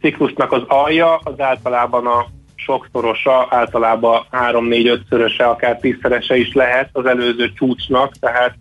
[0.00, 2.26] ciklusnak az alja, az általában a
[2.64, 8.56] sokszorosa, általában 3-4-5-szöröse, akár tízszerese is lehet az előző csúcsnak, tehát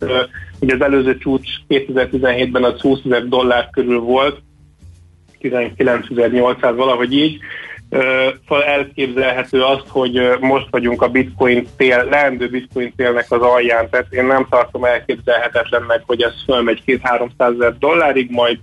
[0.60, 4.42] ugye az előző csúcs 2017-ben az 20 ezer dollár körül volt,
[5.42, 7.40] 19.800 valahogy így,
[8.48, 14.14] Szóval elképzelhető azt, hogy most vagyunk a bitcoin tél, leendő bitcoin télnek az alján, tehát
[14.14, 18.60] én nem tartom elképzelhetetlennek, hogy ez fölmegy 2-300 ezer dollárig, majd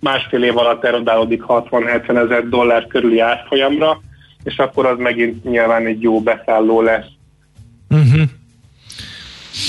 [0.00, 4.00] másfél év alatt erodálódik 60-70 ezer dollár körüli árfolyamra,
[4.44, 7.06] és akkor az megint nyilván egy jó beszálló lesz.
[7.88, 8.22] Uh-huh.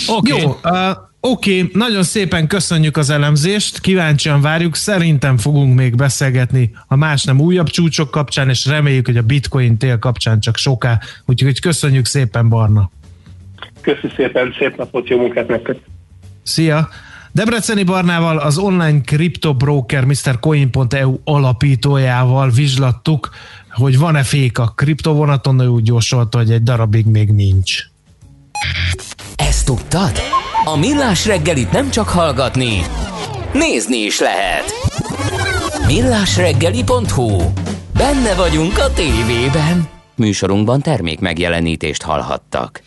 [0.07, 0.41] Okay.
[0.41, 0.89] Jó, uh,
[1.19, 1.71] oké, okay.
[1.73, 7.67] nagyon szépen köszönjük az elemzést, kíváncsian várjuk, szerintem fogunk még beszélgetni a más nem újabb
[7.67, 12.89] csúcsok kapcsán, és reméljük, hogy a bitcoin tél kapcsán csak soká, úgyhogy köszönjük szépen Barna.
[13.81, 15.77] Köszi szépen, szép napot, jó munkát nektek!
[16.43, 16.89] Szia!
[17.31, 20.39] Debreceni Barnával, az online kriptobroker Mr.
[20.39, 23.29] Coin.eu alapítójával vizslattuk,
[23.71, 27.77] hogy van-e fék a kriptovonaton, ő úgy jósolta, hogy egy darabig még nincs.
[29.35, 30.11] Ezt tudtad?
[30.65, 32.81] A Millás reggelit nem csak hallgatni,
[33.53, 34.73] nézni is lehet.
[35.87, 37.37] Millásreggeli.hu
[37.93, 39.89] Benne vagyunk a tévében.
[40.15, 42.81] Műsorunkban termék megjelenítést hallhattak.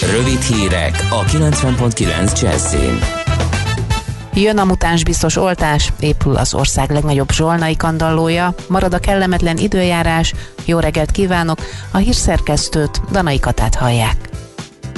[0.00, 3.23] Rövid hírek a 90.9 Jazzin.
[4.36, 10.32] Jön a mutáns biztos oltás, épül az ország legnagyobb zsolnai kandallója, marad a kellemetlen időjárás,
[10.64, 11.58] jó reggelt kívánok,
[11.90, 14.28] a hírszerkesztőt, Danai Katát hallják.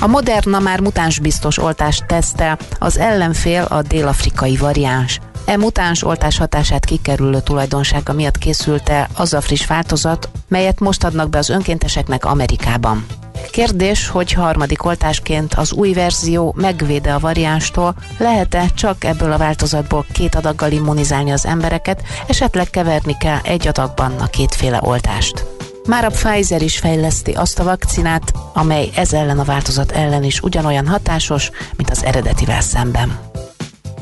[0.01, 5.21] A Moderna már mutáns biztos oltást tesztel, az ellenfél a dél-afrikai variáns.
[5.45, 11.05] E mutáns oltás hatását kikerülő tulajdonsága miatt készült el az a friss változat, melyet most
[11.05, 13.07] adnak be az önkénteseknek Amerikában.
[13.51, 20.07] Kérdés, hogy harmadik oltásként az új verzió megvéde a variánstól, lehet-e csak ebből a változatból
[20.13, 25.47] két adaggal immunizálni az embereket, esetleg keverni kell egy adagban a kétféle oltást.
[25.87, 30.41] Már a Pfizer is fejleszti azt a vakcinát, amely ez ellen a változat ellen is
[30.41, 33.19] ugyanolyan hatásos, mint az eredetivel szemben.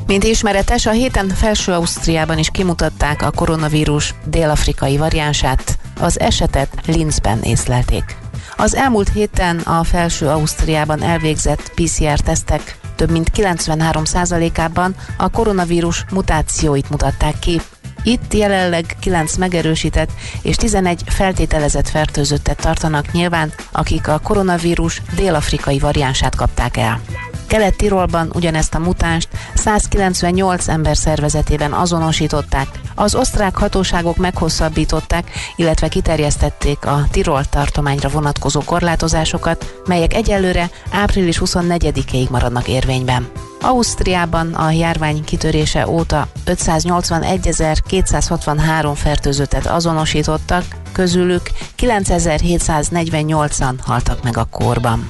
[0.07, 7.41] Mint ismeretes, a héten Felső Ausztriában is kimutatták a koronavírus dél-afrikai variánsát, az esetet Linzben
[7.41, 8.17] észlelték.
[8.57, 17.39] Az elmúlt héten a Felső Ausztriában elvégzett PCR-tesztek több mint 93%-ában a koronavírus mutációit mutatták
[17.39, 17.61] ki.
[18.03, 20.09] Itt jelenleg 9 megerősített
[20.41, 27.01] és 11 feltételezett fertőzöttet tartanak nyilván, akik a koronavírus dél-afrikai variánsát kapták el.
[27.47, 32.67] Kelet-Tirolban ugyanezt a mutánst 198 ember szervezetében azonosították.
[32.95, 42.29] Az osztrák hatóságok meghosszabbították, illetve kiterjesztették a Tirol tartományra vonatkozó korlátozásokat, melyek egyelőre április 24-ig
[42.29, 43.27] maradnak érvényben.
[43.61, 55.07] Ausztriában a járvány kitörése óta 581.263 fertőzöttet azonosítottak, közülük 9748-an haltak meg a korban.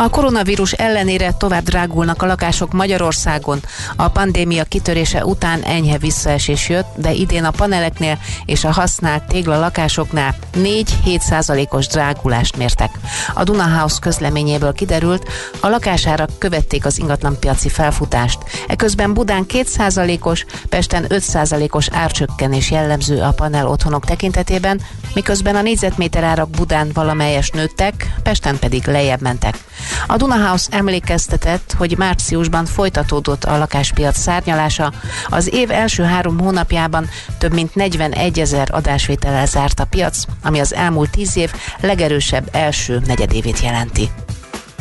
[0.00, 3.60] A koronavírus ellenére tovább drágulnak a lakások Magyarországon.
[3.96, 9.58] A pandémia kitörése után enyhe visszaesés jött, de idén a paneleknél és a használt tégla
[9.58, 12.90] lakásoknál 4-7 százalékos drágulást mértek.
[13.34, 15.28] A Duna House közleményéből kiderült,
[15.60, 18.38] a lakásárak követték az ingatlanpiaci felfutást.
[18.66, 24.80] Eközben Budán 2 százalékos, Pesten 5 százalékos árcsökkenés jellemző a panel otthonok tekintetében,
[25.14, 29.58] miközben a négyzetméter árak Budán valamelyes nőttek, Pesten pedig lejjebb mentek.
[30.06, 34.92] A Dunahouse emlékeztetett, hogy márciusban folytatódott a lakáspiac szárnyalása.
[35.28, 37.08] Az év első három hónapjában
[37.38, 43.02] több mint 41 ezer adásvétellel zárt a piac, ami az elmúlt tíz év legerősebb első
[43.06, 44.10] negyedévét jelenti.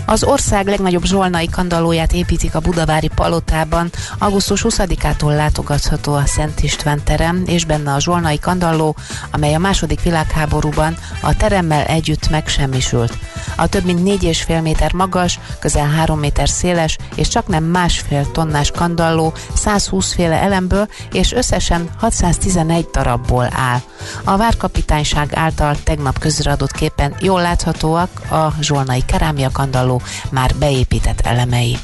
[0.10, 3.90] Az ország legnagyobb zsolnai kandallóját építik a Budavári Palotában.
[4.18, 8.96] Augusztus 20-ától látogatható a Szent István terem, és benne a zsolnai kandalló,
[9.32, 13.18] amely a második világháborúban a teremmel együtt megsemmisült.
[13.58, 18.72] A több mint 4,5 méter magas, közel 3 méter széles és csak nem másfél tonnás
[18.72, 23.80] kandalló 120 féle elemből és összesen 611 darabból áll.
[24.24, 29.97] A várkapitányság által tegnap közreadott képen jól láthatóak a zsolnai kerámia kandalló
[30.32, 31.78] már beépített elemei.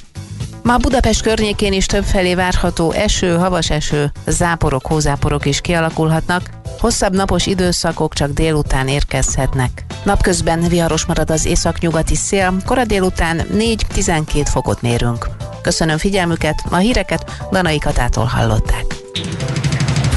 [0.64, 6.50] Ma Budapest környékén is többfelé várható eső, havas eső, záporok, hózáporok is kialakulhatnak,
[6.80, 9.86] hosszabb napos időszakok csak délután érkezhetnek.
[10.04, 15.28] Napközben viharos marad az északnyugati szél, kora délután 4-12 fokot mérünk.
[15.62, 18.86] Köszönöm figyelmüket, a híreket Danai Katától hallották.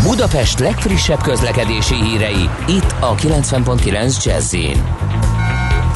[0.02, 4.54] Budapest legfrissebb közlekedési hírei, itt a 90.9 jazz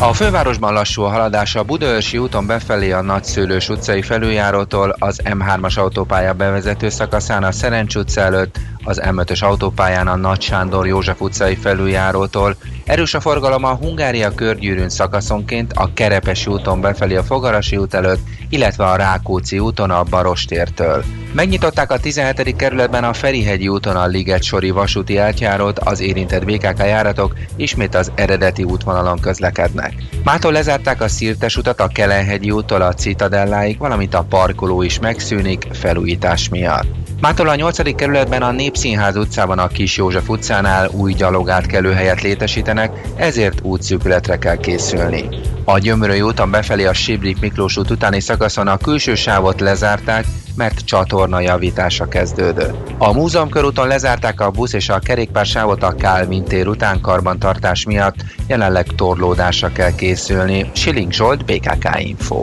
[0.03, 5.79] a fővárosban lassú a haladása a Budaörsi úton befelé a Nagyszőlős utcai felüljárótól, az M3-as
[5.79, 8.59] autópálya bevezető szakaszán a Szerencs utca előtt,
[8.91, 12.57] az M5-ös autópályán a Nagy Sándor József utcai felüljárótól,
[12.91, 18.21] Erős a forgalom a Hungária körgyűrűn szakaszonként a Kerepesi úton befelé a Fogarasi út előtt,
[18.49, 21.05] illetve a Rákóczi úton a Barostértől.
[21.33, 22.57] Megnyitották a 17.
[22.57, 28.13] kerületben a Ferihegyi úton a Liget sori vasúti átjárót, az érintett BKK járatok ismét az
[28.15, 29.95] eredeti útvonalon közlekednek.
[30.25, 35.67] Mától lezárták a Szirtes utat a Kelenhegyi úttól a Citadelláig, valamint a parkoló is megszűnik
[35.73, 37.10] felújítás miatt.
[37.21, 37.95] Mától a 8.
[37.95, 45.29] kerületben a Népszínház utcában a Kis József utcánál új gyalogátkelőhelyet létesítenek, ezért útszűkületre kell készülni.
[45.65, 50.25] A Gyömörői úton befelé a Sibrik Miklós út utáni szakaszon a külső sávot lezárták,
[50.57, 52.91] mert csatorna javítása kezdődött.
[52.99, 58.17] A múzeum körúton lezárták a busz és a kerékpársávot a Kálvin tér után karbantartás miatt,
[58.47, 60.71] jelenleg torlódásra kell készülni.
[60.75, 62.43] Siling Zsolt, BKK Info.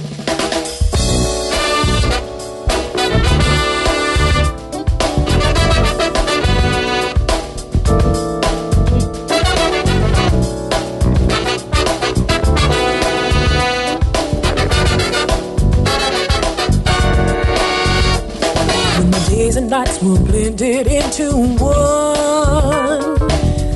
[20.41, 21.31] Blended into
[21.63, 23.15] one.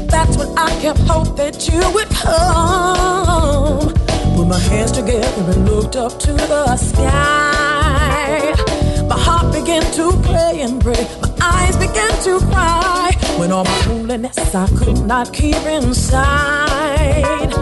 [0.08, 3.94] That's when I kept hope that you would come.
[4.36, 8.56] Put my hands together and looked up to the sky.
[9.08, 11.08] My heart began to pray and pray.
[11.22, 13.12] My eyes began to cry.
[13.38, 17.54] When all my loneliness I could not keep inside.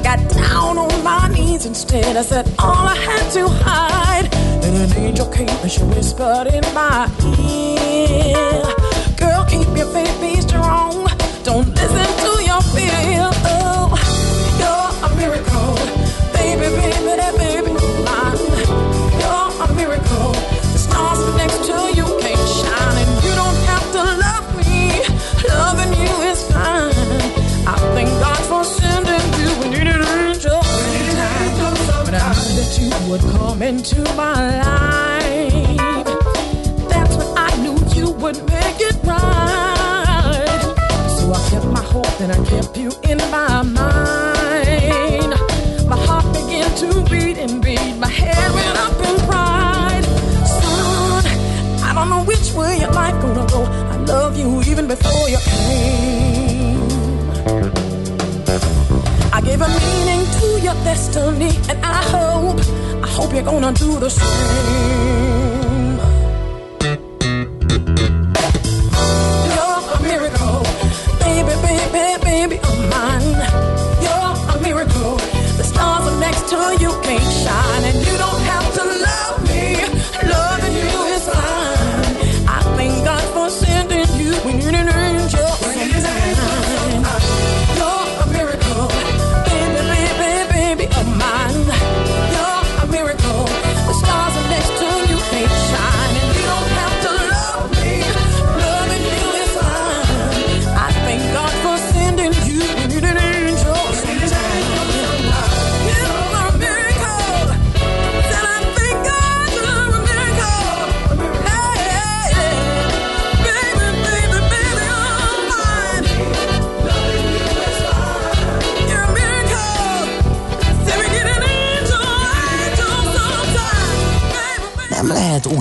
[0.00, 2.16] I got down on my knees instead.
[2.16, 4.32] I said all I had to hide.
[4.64, 7.04] And an angel came and she whispered in my
[7.36, 8.62] ear.
[9.18, 11.04] Girl, keep your faith, be strong.
[11.44, 13.28] Don't listen to your fear.
[13.44, 13.92] Oh,
[14.60, 15.76] you're a miracle.
[16.32, 17.72] Baby, baby, that baby
[18.08, 18.40] mine.
[19.20, 20.32] You're a miracle.
[20.72, 22.19] The stars next to you
[33.10, 36.06] would come into my life.
[36.88, 40.62] That's when I knew you would make it right.
[41.18, 45.30] So I kept my hope and I kept you in my mind.
[45.88, 47.96] My heart began to beat and beat.
[47.98, 50.04] My head went up in pride.
[50.46, 51.26] Son,
[51.82, 53.64] I don't know which way your life gonna go.
[53.64, 56.78] I love you even before you came.
[59.32, 62.59] I gave a meaning to your destiny, and I hope,
[63.20, 65.39] hope you're gonna do the same.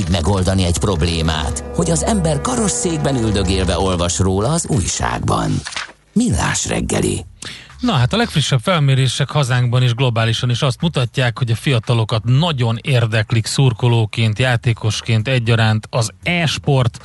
[0.09, 5.51] Megoldani egy problémát, hogy az ember karosszékben üldögélve olvas róla az újságban.
[6.13, 7.25] Millás reggeli.
[7.79, 12.77] Na hát a legfrissebb felmérések hazánkban és globálisan is azt mutatják, hogy a fiatalokat nagyon
[12.81, 16.99] érdeklik szurkolóként, játékosként egyaránt az e-sport.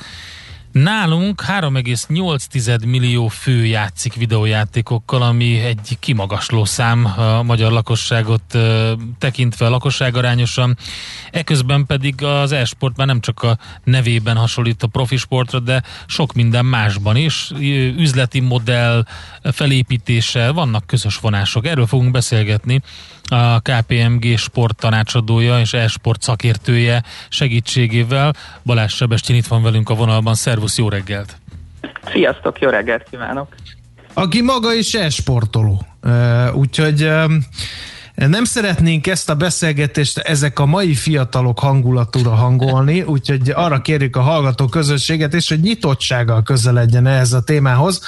[0.83, 8.57] Nálunk 3,8 millió fő játszik videójátékokkal, ami egy kimagasló szám a magyar lakosságot
[9.17, 10.77] tekintve lakosságarányosan.
[11.31, 16.33] Eközben pedig az e-sport már nem csak a nevében hasonlít a profi sportra, de sok
[16.33, 17.51] minden másban is.
[17.97, 19.05] Üzleti modell,
[19.43, 21.65] felépítése, vannak közös vonások.
[21.65, 22.81] Erről fogunk beszélgetni
[23.27, 28.33] a KPMG sport tanácsadója és e-sport szakértője segítségével.
[28.63, 30.35] Balázs Sebestyen itt van velünk a vonalban.
[30.35, 31.37] Szervusz, jó reggelt!
[32.11, 33.55] Sziasztok, jó reggelt kívánok!
[34.13, 35.85] Aki maga is e-sportoló.
[36.53, 37.09] Úgyhogy
[38.15, 44.21] nem szeretnénk ezt a beszélgetést ezek a mai fiatalok hangulatúra hangolni, úgyhogy arra kérjük a
[44.21, 48.01] hallgató közösséget és hogy nyitottsággal közeledjen ehhez a témához.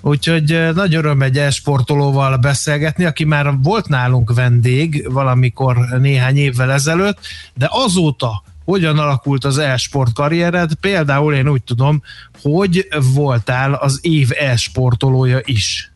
[0.00, 7.18] úgyhogy nagy öröm egy e-sportolóval beszélgetni, aki már volt nálunk vendég valamikor néhány évvel ezelőtt,
[7.54, 10.70] de azóta hogyan alakult az e-sport karriered?
[10.80, 12.02] Például én úgy tudom,
[12.42, 15.92] hogy voltál az év e-sportolója is.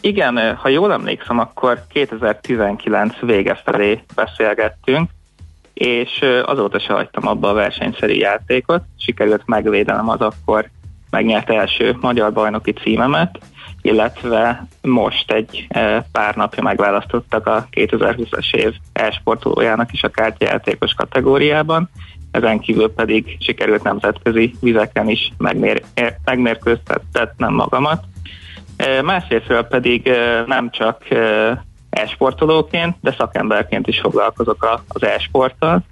[0.00, 5.10] Igen, ha jól emlékszem, akkor 2019 vége felé beszélgettünk,
[5.74, 8.82] és azóta se hagytam abba a versenyszerű játékot.
[8.98, 10.70] Sikerült megvédenem az akkor
[11.10, 13.38] megnyert első magyar bajnoki címemet,
[13.84, 15.66] illetve most egy
[16.12, 21.90] pár napja megválasztottak a 2020-as év e-sportolójának is a kártyajátékos kategóriában,
[22.30, 25.82] ezen kívül pedig sikerült nemzetközi vizeken is megmér,
[26.24, 28.04] megmérkőztetnem magamat.
[29.02, 30.10] Másrésztről pedig
[30.46, 31.04] nem csak
[31.90, 35.84] e-sportolóként, de szakemberként is foglalkozok az e-sporttal,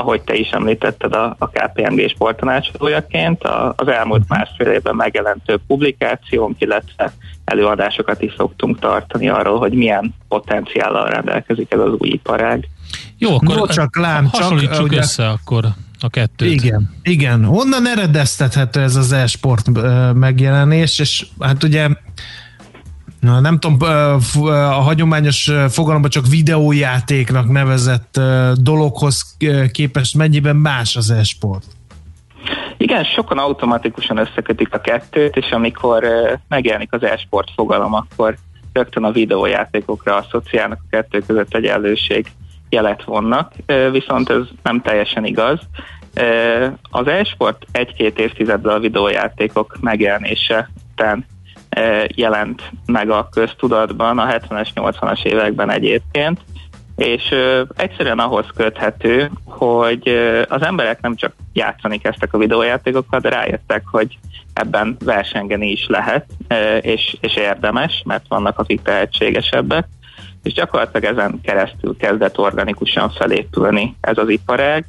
[0.00, 3.42] ahogy te is említetted a, a KPMG sporttanácsadójaként,
[3.76, 7.12] az elmúlt másfél évben megjelent több publikációnk, illetve
[7.44, 12.68] előadásokat is szoktunk tartani arról, hogy milyen potenciállal rendelkezik ez az új iparág.
[13.18, 15.64] Jó, akkor No, csak lám, csak, hasonlítsuk ugye- össze akkor
[16.00, 16.50] a kettőt.
[16.52, 17.44] Igen, igen.
[17.44, 21.88] Honnan eredeztethető ez az e-sport ö, megjelenés, és hát ugye
[23.20, 23.76] nem tudom,
[24.48, 28.20] a hagyományos fogalomban csak videójátéknak nevezett
[28.54, 29.36] dologhoz
[29.72, 31.64] képest mennyiben más az e-sport?
[32.76, 36.04] Igen, sokan automatikusan összekötik a kettőt, és amikor
[36.48, 38.36] megjelenik az e-sport fogalom, akkor
[38.72, 42.26] rögtön a videójátékokra asszociálnak a kettő között egyenlőség
[42.68, 43.52] jelet vonnak,
[43.92, 45.58] viszont ez nem teljesen igaz.
[46.90, 51.26] Az e-sport egy-két évtizeddel a videójátékok megjelenése után
[52.14, 56.40] jelent meg a köztudatban a 70-es, 80-as években egyébként,
[56.96, 57.34] és
[57.76, 60.08] egyszerűen ahhoz köthető, hogy
[60.48, 64.18] az emberek nem csak játszani kezdtek a videójátékokat, de rájöttek, hogy
[64.52, 66.26] ebben versengeni is lehet,
[66.80, 69.86] és, és érdemes, mert vannak akik tehetségesebbek,
[70.42, 74.84] és gyakorlatilag ezen keresztül kezdett organikusan felépülni ez az iparág,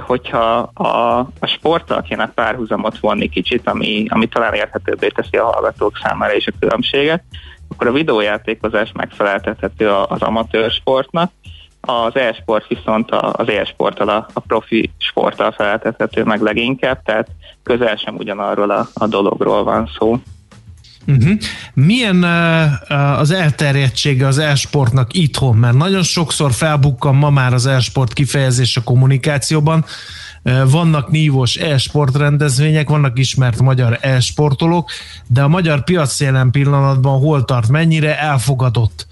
[0.00, 5.98] hogyha a, a sporttal kéne párhuzamot vonni kicsit, ami, ami talán érthetőbbé teszi a hallgatók
[6.02, 7.22] számára is a különbséget,
[7.68, 11.30] akkor a videójátékozás megfeleltethető az amatőr sportnak,
[11.80, 17.28] az e-sport viszont az e-sporttal, a, a profi sporttal feleltethető meg leginkább, tehát
[17.62, 20.16] közel sem ugyanarról a, a dologról van szó.
[21.06, 21.38] Uh-huh.
[21.74, 25.56] Milyen uh, az elterjedtsége az e-sportnak itthon?
[25.56, 29.84] Mert nagyon sokszor felbukkan ma már az e-sport kifejezés a kommunikációban.
[30.70, 34.90] Vannak nívós e-sport rendezvények, vannak ismert magyar e-sportolók,
[35.26, 37.68] de a magyar piac jelen pillanatban hol tart?
[37.68, 39.06] Mennyire elfogadott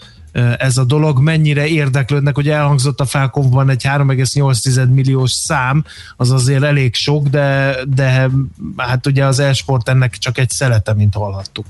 [0.59, 1.21] ez a dolog?
[1.21, 2.35] Mennyire érdeklődnek?
[2.35, 5.85] Hogy elhangzott a Felkovban egy 3,8 milliós szám,
[6.17, 8.31] az azért elég sok, de, de
[8.77, 11.67] hát ugye az e-sport ennek csak egy szelete, mint hallhattuk.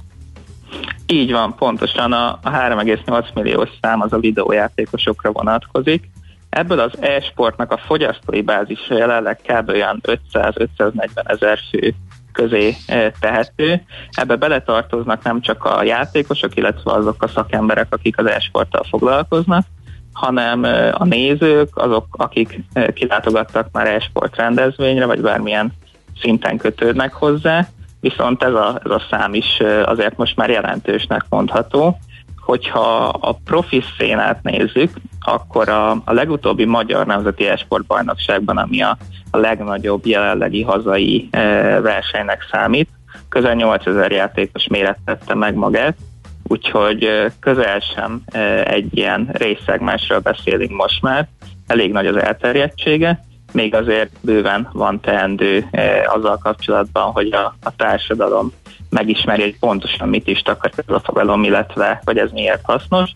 [1.06, 6.10] Így van, pontosan a, a 3,8 milliós szám az a videójátékosokra vonatkozik.
[6.48, 9.68] Ebből az e-sportnak a fogyasztói bázisa jelenleg kb.
[9.68, 10.00] olyan
[10.32, 11.94] 500-540 ezer fő
[12.32, 13.82] közé eh, tehető.
[14.10, 19.66] Ebbe beletartoznak nem csak a játékosok, illetve azok a szakemberek, akik az e-sporttal foglalkoznak,
[20.12, 25.72] hanem eh, a nézők, azok, akik eh, kilátogattak már e-sport rendezvényre, vagy bármilyen
[26.20, 27.68] szinten kötődnek hozzá,
[28.08, 31.98] viszont ez a, ez a szám is azért most már jelentősnek mondható.
[32.40, 34.90] Hogyha a profi szénát nézzük,
[35.20, 38.96] akkor a, a legutóbbi Magyar Nemzeti Esport Bajnokságban, ami a,
[39.30, 41.40] a legnagyobb jelenlegi hazai e,
[41.80, 42.88] versenynek számít,
[43.28, 45.96] közel 8000 játékos mérettette meg magát,
[46.42, 47.08] úgyhogy
[47.40, 48.22] közel sem
[48.64, 51.28] egy ilyen részszegmensről beszélünk most már,
[51.66, 53.24] elég nagy az elterjedtsége,
[53.54, 58.52] még azért bőven van teendő e, azzal kapcsolatban, hogy a, a társadalom
[58.90, 63.10] megismeri, hogy pontosan mit is takar ez a fogalom, illetve hogy ez miért hasznos,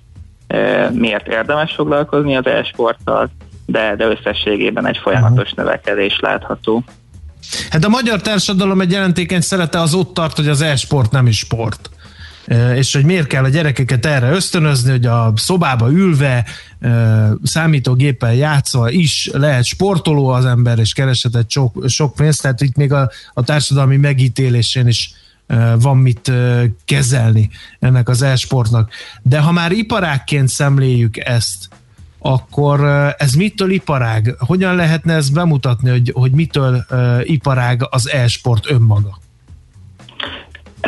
[0.47, 3.31] e, miért érdemes foglalkozni az e-sporttal,
[3.67, 6.85] de, de összességében egy folyamatos növekedés látható.
[7.71, 11.39] Hát a magyar társadalom egy jelentékeny szerete az ott tart, hogy az e-sport nem is
[11.39, 11.91] sport.
[12.47, 16.45] E, És hogy miért kell a gyerekeket erre ösztönözni, hogy a szobába ülve,
[17.43, 22.93] számítógéppel játszva is lehet sportoló az ember, és kereshetett sok, sok pénzt, tehát itt még
[22.93, 25.13] a, a társadalmi megítélésén is
[25.79, 26.33] van mit
[26.85, 28.91] kezelni ennek az e-sportnak.
[29.23, 31.69] De ha már iparágként szemléljük ezt,
[32.19, 32.85] akkor
[33.19, 34.35] ez mitől iparág?
[34.39, 36.87] Hogyan lehetne ezt bemutatni, hogy, hogy mitől
[37.23, 39.19] iparág az e-sport önmaga?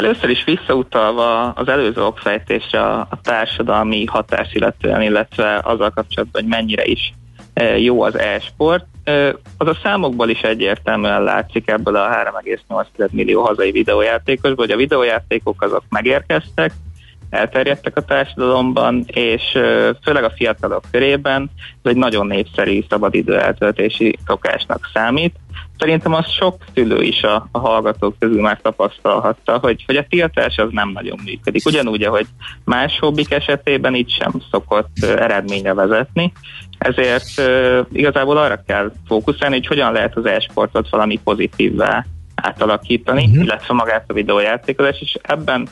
[0.00, 6.84] Először is visszautalva az előző okfejtésre a, társadalmi hatás illetően, illetve azzal kapcsolatban, hogy mennyire
[6.84, 7.12] is
[7.52, 8.84] e, jó az e-sport.
[9.04, 14.76] Ö, Az a számokból is egyértelműen látszik ebből a 3,8 millió hazai videójátékosból, hogy a
[14.76, 16.72] videójátékok azok megérkeztek,
[17.30, 21.50] elterjedtek a társadalomban, és ö, főleg a fiatalok körében
[21.82, 25.34] ez egy nagyon népszerű szabadidő eltöltési szokásnak számít.
[25.80, 30.56] Szerintem az sok szülő is a, a hallgatók közül már tapasztalhatta, hogy, hogy a tiltás
[30.56, 31.66] az nem nagyon működik.
[31.66, 32.26] Ugyanúgy, ahogy
[32.64, 36.32] más hobbik esetében itt sem szokott eredményre vezetni,
[36.78, 37.42] ezért
[37.92, 43.44] igazából arra kell fókuszálni, hogy hogyan lehet az e-sportot valami pozitívvá átalakítani, uh-huh.
[43.44, 45.68] illetve magát a videójátékozás, és ebben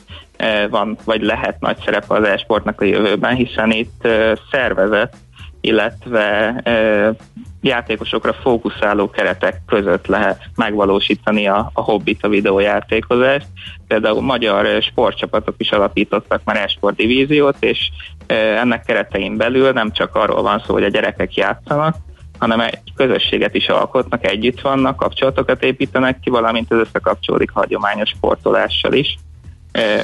[0.69, 5.15] van, vagy lehet nagy szerepe az e-sportnak a jövőben, hiszen itt e, szervezet,
[5.61, 7.13] illetve e,
[7.61, 13.47] játékosokra fókuszáló keretek között lehet megvalósítani a, a hobbit, a videójátékozást.
[13.87, 17.89] Például magyar sportcsapatok is alapítottak már e-sport divíziót, és
[18.27, 21.95] e, ennek keretein belül nem csak arról van szó, hogy a gyerekek játszanak,
[22.39, 28.93] hanem egy közösséget is alkotnak, együtt vannak, kapcsolatokat építenek ki, valamint ez összekapcsolódik hagyományos sportolással
[28.93, 29.17] is.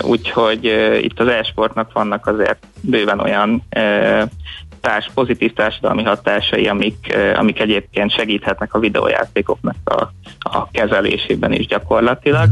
[0.02, 0.66] Úgyhogy
[1.02, 3.64] itt az e-sportnak vannak azért bőven olyan
[4.86, 12.50] társ, pozitív társadalmi hatásai, amik, amik egyébként segíthetnek a videójátékoknak a, a kezelésében is gyakorlatilag.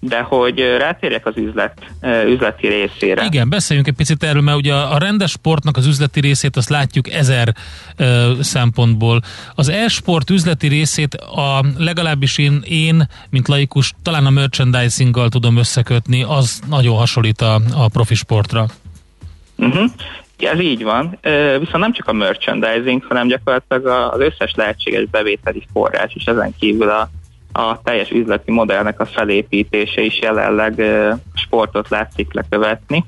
[0.00, 1.78] De hogy rátérjek az üzlet,
[2.26, 3.24] üzleti részére.
[3.24, 7.10] Igen, beszéljünk egy picit erről, mert ugye a rendes sportnak az üzleti részét azt látjuk
[7.10, 7.54] ezer
[7.96, 9.20] ö, szempontból.
[9.54, 16.22] Az e-sport üzleti részét a, legalábbis én, én, mint laikus, talán a merchandisinggal tudom összekötni,
[16.22, 18.66] az nagyon hasonlít a, a profi sportra.
[19.56, 19.90] Uh-huh.
[20.38, 21.18] Ez így van,
[21.58, 26.88] viszont nem csak a merchandising, hanem gyakorlatilag az összes lehetséges bevételi forrás, és ezen kívül
[26.88, 27.08] a,
[27.52, 30.82] a teljes üzleti modellnek a felépítése is jelenleg
[31.34, 33.04] sportot látszik lekövetni.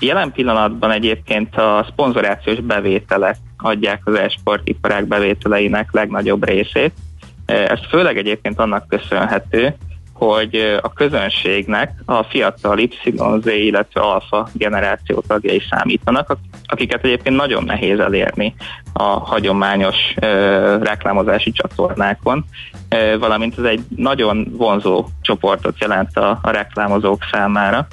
[0.00, 6.92] Jelen pillanatban egyébként a szponzorációs bevételek adják az e-sportiparák bevételeinek legnagyobb részét.
[7.46, 9.74] Ez főleg egyébként annak köszönhető,
[10.26, 17.64] hogy a közönségnek a fiatal YZ, illetve alfa generáció tagjai számítanak, ak- akiket egyébként nagyon
[17.64, 18.54] nehéz elérni
[18.92, 20.26] a hagyományos ö,
[20.82, 22.44] reklámozási csatornákon,
[22.88, 27.86] ö, valamint ez egy nagyon vonzó csoportot jelent a, a reklámozók számára.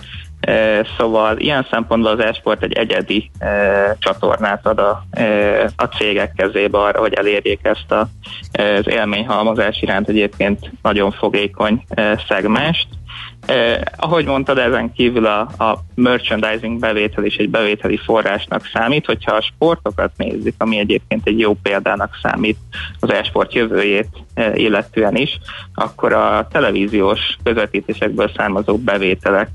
[0.98, 6.78] Szóval ilyen szempontból az e-sport egy egyedi e, csatornát ad a, e, a cégek kezébe
[6.78, 8.08] arra, hogy elérjék ezt a,
[8.52, 12.88] az élményhalmozás iránt egyébként nagyon fogékony e, szegmást.
[13.46, 19.36] Eh, ahogy mondtad, ezen kívül a, a merchandising bevétel is egy bevételi forrásnak számít, hogyha
[19.36, 22.58] a sportokat nézzük, ami egyébként egy jó példának számít
[23.00, 25.40] az e-sport jövőjét eh, illetően is,
[25.74, 29.50] akkor a televíziós közvetítésekből származó bevételek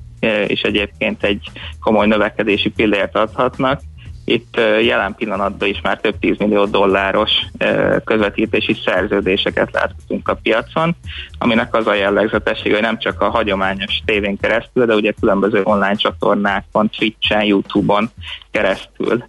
[0.46, 3.80] is egyébként egy komoly növekedési pillért adhatnak.
[4.24, 10.96] Itt jelen pillanatban is már több tízmillió dolláros eh, közvetítési szerződéseket láthatunk a piacon,
[11.38, 15.94] aminek az a jellegzetessége, hogy nem csak a hagyományos tévén keresztül, de ugye különböző online
[15.94, 18.10] csatornákon, Twitch-en, YouTube-on
[18.50, 19.24] keresztül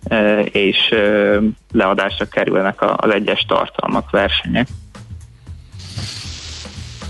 [0.52, 0.94] és
[1.72, 4.68] leadásra kerülnek az egyes tartalmak, versenyek.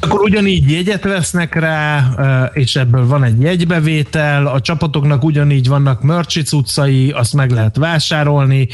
[0.05, 6.01] Akkor ugyanígy jegyet vesznek rá, eh, és ebből van egy jegybevétel, a csapatoknak ugyanígy vannak
[6.01, 8.67] mercsic utcai, azt meg lehet vásárolni,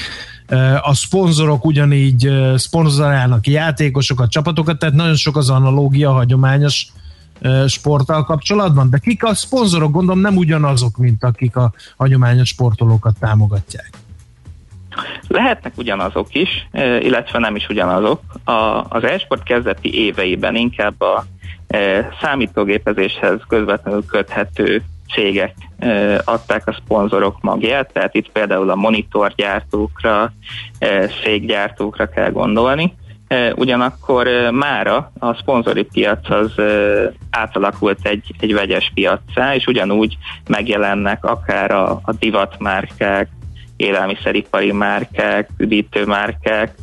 [0.47, 6.87] eh, a szponzorok ugyanígy eh, szponzorálnak játékosokat, csapatokat, tehát nagyon sok az analógia a hagyományos
[7.67, 14.00] sporttal kapcsolatban, de kik a szponzorok, gondolom nem ugyanazok, mint akik a hagyományos sportolókat támogatják.
[15.31, 16.67] Lehetnek ugyanazok is,
[16.99, 18.21] illetve nem is ugyanazok.
[18.43, 21.25] A, az e-sport kezdeti éveiben inkább a
[21.67, 24.81] eh, számítógépezéshez közvetlenül köthető
[25.13, 30.33] cégek eh, adták a szponzorok magját, tehát itt például a monitorgyártókra,
[30.79, 32.93] eh, székgyártókra kell gondolni.
[33.31, 39.65] Eh, Ugyanakkor eh, mára a szponzori piac az eh, átalakult egy, egy vegyes piacá, és
[39.65, 40.17] ugyanúgy
[40.47, 43.29] megjelennek akár a, a divatmárkák,
[43.81, 46.75] élelmiszeripari márkák, üdítőmárkák,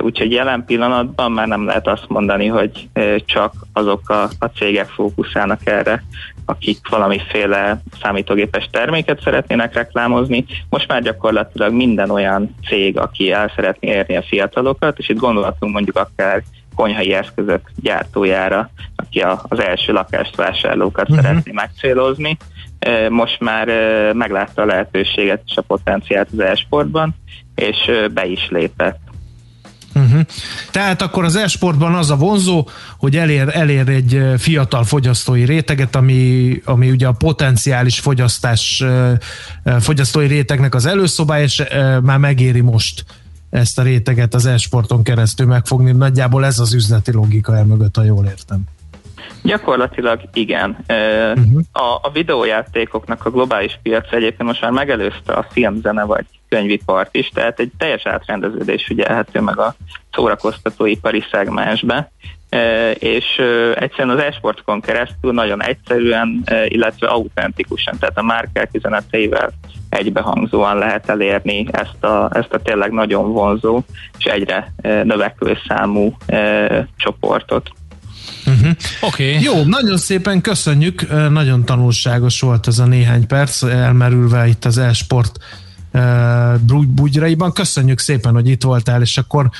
[0.00, 2.88] úgyhogy jelen pillanatban már nem lehet azt mondani, hogy
[3.24, 6.04] csak azok a, a cégek fókuszálnak erre,
[6.44, 10.44] akik valamiféle számítógépes terméket szeretnének reklámozni.
[10.68, 15.72] Most már gyakorlatilag minden olyan cég, aki el szeretné érni a fiatalokat, és itt gondolhatunk
[15.72, 16.42] mondjuk akár
[16.74, 21.24] konyhai eszközök gyártójára, aki a, az első lakást vásárlókat uh-huh.
[21.24, 22.36] szeretné megcélozni,
[23.08, 23.66] most már
[24.12, 27.14] meglátta a lehetőséget és a potenciált az e-sportban,
[27.54, 27.76] és
[28.14, 28.98] be is lépett.
[29.94, 30.20] Uh-huh.
[30.70, 32.68] Tehát akkor az e-sportban az a vonzó,
[32.98, 38.84] hogy elér, elér egy fiatal fogyasztói réteget, ami, ami ugye a potenciális fogyasztás
[39.80, 41.62] fogyasztói rétegnek az előszobája, és
[42.02, 43.04] már megéri most
[43.50, 45.92] ezt a réteget az e-sporton keresztül megfogni.
[45.92, 48.64] Nagyjából ez az üzleti logika el mögött, ha jól értem.
[49.42, 50.76] Gyakorlatilag igen.
[50.88, 51.60] Uh-huh.
[51.72, 57.28] A, a videójátékoknak a globális piac egyébként most már megelőzte a filmzene vagy könyvipart is,
[57.28, 59.74] tehát egy teljes átrendeződés figyelhető meg a
[60.12, 62.10] szórakoztatóipari szegmensbe,
[62.94, 63.24] és
[63.74, 69.52] egyszerűen az esportokon keresztül nagyon egyszerűen, illetve autentikusan, tehát a márkák üzeneteivel
[69.88, 73.82] egybehangzóan lehet elérni ezt a, ezt a tényleg nagyon vonzó
[74.18, 76.16] és egyre növekvő számú
[76.96, 77.70] csoportot.
[78.46, 78.70] Uh-huh.
[79.00, 79.36] Oké.
[79.36, 79.42] Okay.
[79.42, 85.38] Jó, nagyon szépen köszönjük, nagyon tanulságos volt ez a néhány perc, elmerülve itt az e-sport
[86.86, 87.52] bugyraiban.
[87.52, 89.50] Köszönjük szépen, hogy itt voltál, és akkor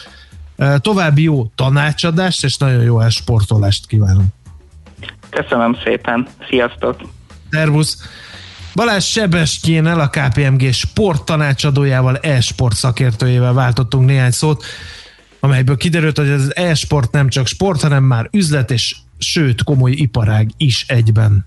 [0.76, 4.28] további jó tanácsadást, és nagyon jó e-sportolást kívánunk.
[5.30, 7.00] Köszönöm szépen, sziasztok!
[7.50, 7.96] Szervusz!
[8.74, 14.64] Balázs Sebestyénnel, a KPMG sport tanácsadójával, e-sport szakértőjével váltottunk néhány szót
[15.44, 20.50] amelyből kiderült, hogy az e-sport nem csak sport, hanem már üzlet és sőt komoly iparág
[20.56, 21.46] is egyben.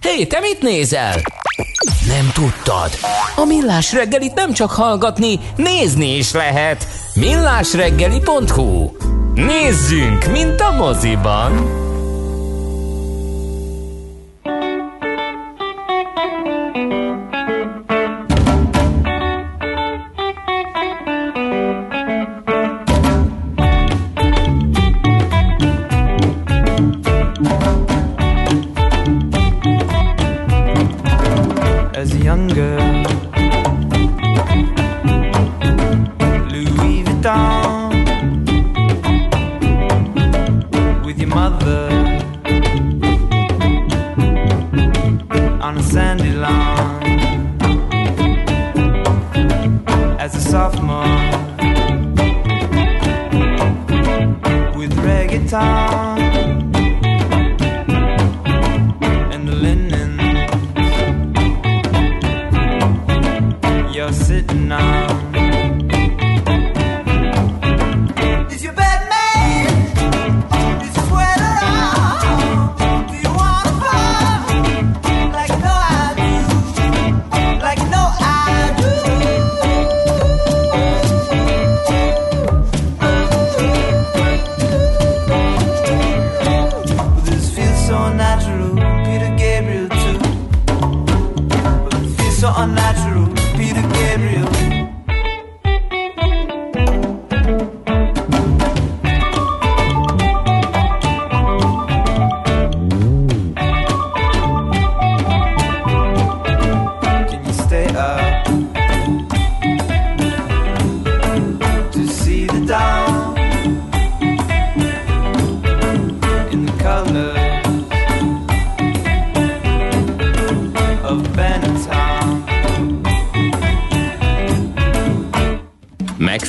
[0.00, 1.14] Hé, hey, te mit nézel?
[2.06, 2.90] Nem tudtad?
[3.36, 6.88] A Millás reggelit nem csak hallgatni, nézni is lehet.
[7.14, 8.90] millásreggeli.hu
[9.34, 11.84] Nézzünk, mint a moziban!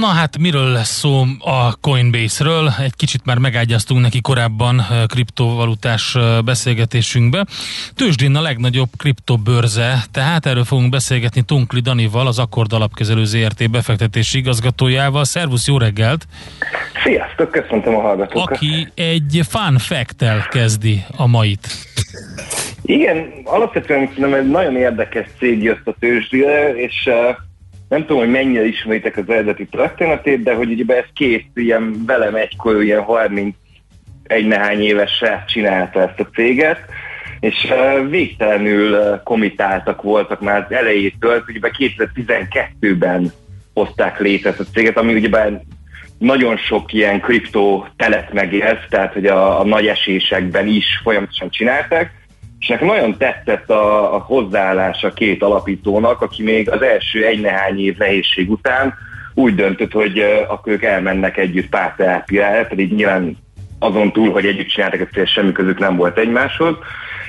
[0.00, 2.72] Na hát miről lesz szó a Coinbase-ről?
[2.82, 7.46] Egy kicsit már megágyaztunk neki korábban kriptovalutás beszélgetésünkbe.
[7.94, 14.38] Tőzsdén a legnagyobb kriptobörze, tehát erről fogunk beszélgetni Tunkli Danival, az Akkord Alapkezelő ZRT befektetési
[14.38, 15.24] igazgatójával.
[15.24, 16.26] Szervusz, jó reggelt!
[17.04, 18.56] Sziasztok, köszöntöm a hallgatókat!
[18.56, 21.68] Aki egy fun fact kezdi a mait.
[22.82, 27.08] Igen, alapvetően nem egy nagyon érdekes cég jött a tőzsdére, és
[27.88, 32.34] nem tudom, hogy mennyire ismeritek az eredeti történetét, de hogy ugye ez két ilyen velem
[32.34, 33.54] egykor ilyen 30
[34.22, 36.78] egy nehány éves srác csinálta ezt a céget,
[37.40, 37.72] és
[38.08, 43.32] végtelenül komitáltak voltak már az elejétől, hogy ugye 2012-ben
[43.74, 45.50] hozták létre ezt a céget, ami ugye
[46.18, 52.12] nagyon sok ilyen kriptó telet megélsz, tehát hogy a, a nagy esésekben is folyamatosan csinálták,
[52.58, 57.80] és nekem nagyon tetszett a, a hozzáállás a két alapítónak, aki még az első egy-nehány
[57.80, 58.94] év nehézség után
[59.34, 63.36] úgy döntött, hogy uh, akkor ők elmennek együtt párterápiára, pedig nyilván
[63.78, 66.74] azon túl, hogy együtt csináltak, egyszerűen semmi közük nem volt egymáshoz,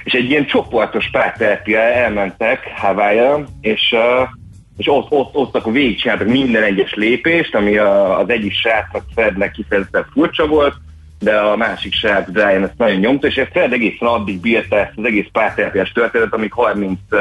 [0.04, 4.28] és egy ilyen csoportos párterápiára elmentek hawaii és, uh,
[4.78, 9.52] és ott, ott, ott akkor végigcsináltak minden egyes lépést, ami a, az egyik srácnak Frednek
[9.52, 10.74] kifejezetten furcsa volt,
[11.20, 14.94] de a másik srác Brian ezt nagyon nyomta, és ez Fred egészen addig bírta ezt
[14.96, 17.20] az egész párterápiás történetet, amíg 30 uh,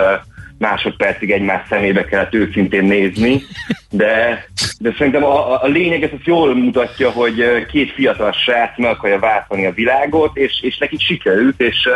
[0.59, 3.43] másodpercig egymás szemébe kellett őszintén nézni,
[3.91, 4.45] de,
[4.79, 9.67] de szerintem a, a lényeg ez jól mutatja, hogy két fiatal srác meg akarja váltani
[9.67, 11.89] a világot, és, és nekik sikerült, és,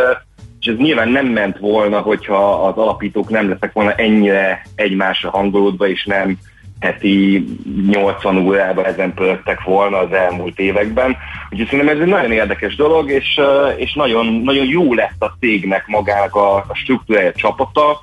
[0.60, 5.88] és ez nyilván nem ment volna, hogyha az alapítók nem lettek volna ennyire egymásra hangolódva,
[5.88, 6.38] és nem
[6.82, 7.44] heti
[7.88, 11.16] 80 órában ezen pörögtek volna az elmúlt években.
[11.50, 13.40] Úgyhogy szerintem ez egy nagyon érdekes dolog, és,
[13.76, 18.02] és nagyon, nagyon jó lett a cégnek magának a, a struktúrája csapata.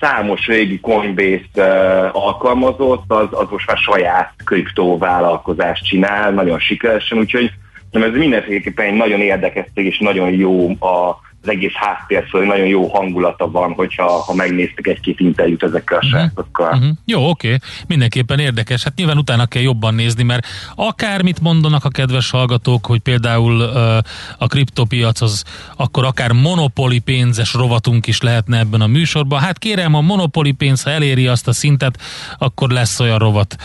[0.00, 7.50] Számos régi Coinbase uh, alkalmazott, az, az most már saját kriptovállalkozást csinál, nagyon sikeresen, úgyhogy
[7.92, 12.66] ez mindenféleképpen egy nagyon érdekes cég, és nagyon jó a az egész háttér, szóval nagyon
[12.66, 16.72] jó hangulata van, hogyha ha megnéztek egy-két interjút ezekkel a srácokkal.
[16.72, 16.90] Uh-huh.
[17.04, 17.46] Jó, oké.
[17.46, 17.58] Okay.
[17.86, 18.82] Mindenképpen érdekes.
[18.82, 23.96] Hát nyilván utána kell jobban nézni, mert akármit mondanak a kedves hallgatók, hogy például uh,
[24.38, 25.44] a kriptopiac az
[25.76, 29.40] akkor akár monopoli pénzes rovatunk is lehetne ebben a műsorban.
[29.40, 31.98] Hát kérem, a monopoli pénz, ha eléri azt a szintet,
[32.38, 33.56] akkor lesz olyan rovat,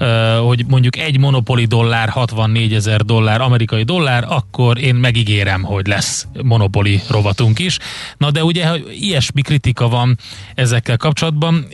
[0.00, 0.08] uh,
[0.46, 6.26] hogy mondjuk egy monopoli dollár 64 ezer dollár, amerikai dollár, akkor én megígérem, hogy lesz
[6.42, 7.78] monopoli rovat rovatunk is.
[8.16, 8.64] Na de ugye
[9.00, 10.18] ilyesmi kritika van
[10.54, 11.66] ezekkel kapcsolatban,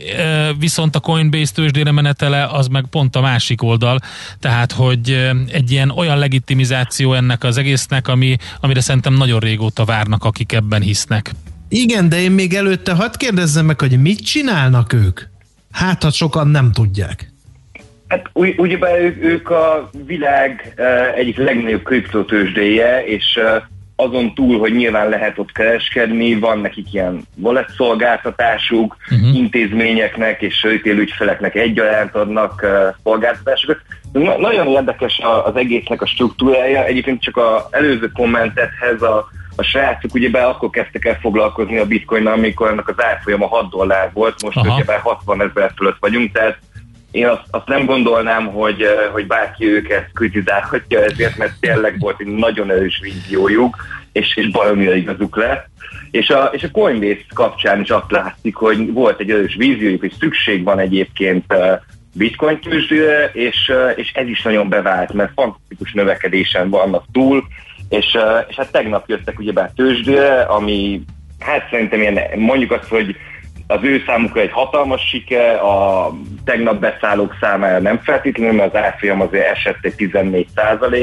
[0.59, 3.99] viszont a Coinbase tőzsdére menetele az meg pont a másik oldal,
[4.39, 10.23] tehát hogy egy ilyen olyan legitimizáció ennek az egésznek, ami, amire szerintem nagyon régóta várnak,
[10.23, 11.31] akik ebben hisznek.
[11.69, 15.19] Igen, de én még előtte hadd kérdezzem meg, hogy mit csinálnak ők?
[15.71, 17.31] Hát, ha sokan nem tudják.
[18.07, 23.63] Hát ugyebár ők, ők a világ uh, egyik legnagyobb kriptotősdéje, és uh,
[23.99, 29.35] azon túl, hogy nyilván lehet ott kereskedni, van nekik ilyen wallet szolgáltatásuk, uh-huh.
[29.35, 33.77] intézményeknek és retail ügyfeleknek egyaránt adnak uh, szolgáltatásokat.
[34.11, 36.85] Na, nagyon érdekes az egésznek a struktúrája.
[36.85, 42.33] Egyébként csak az előző kommentethez a, a srácok be akkor kezdtek el foglalkozni a bitcoinnal,
[42.33, 46.57] amikor ennek az árfolyama 6 dollár volt, most ugye 60 ezer fölött vagyunk, tehát
[47.17, 52.27] én azt, azt nem gondolnám, hogy, hogy bárki őket kritizálhatja ezért, mert tényleg volt egy
[52.27, 53.75] nagyon erős víziójuk,
[54.11, 55.67] és, és baromira igazuk lett.
[56.11, 60.13] És a, és a Coinbase kapcsán is azt látszik, hogy volt egy erős víziójuk, és
[60.19, 61.53] szükség van egyébként
[62.13, 67.43] bitcoin tőzsdére, és, és ez is nagyon bevált, mert fantasztikus növekedésen vannak túl,
[67.89, 68.17] és,
[68.47, 71.01] és hát tegnap jöttek ugyebár tőzsdére, ami
[71.39, 73.15] hát szerintem ilyen, mondjuk azt, hogy
[73.67, 76.11] az ő számukra egy hatalmas sike, a
[76.45, 80.47] tegnap beszállók számára nem feltétlenül, mert az árfolyam azért esett egy 14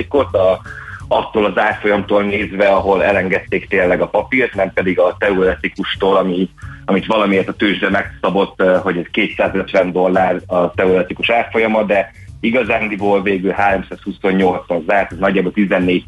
[0.08, 0.60] ot a,
[1.08, 6.48] attól az árfolyamtól nézve, ahol elengedték tényleg a papírt, nem pedig a teoretikustól, ami,
[6.84, 12.10] amit valamiért a tőzsde megszabott, eh, hogy ez 250 dollár a teoretikus árfolyama, de
[12.40, 16.04] igazándiból végül 328-on zárt, ez nagyjából 14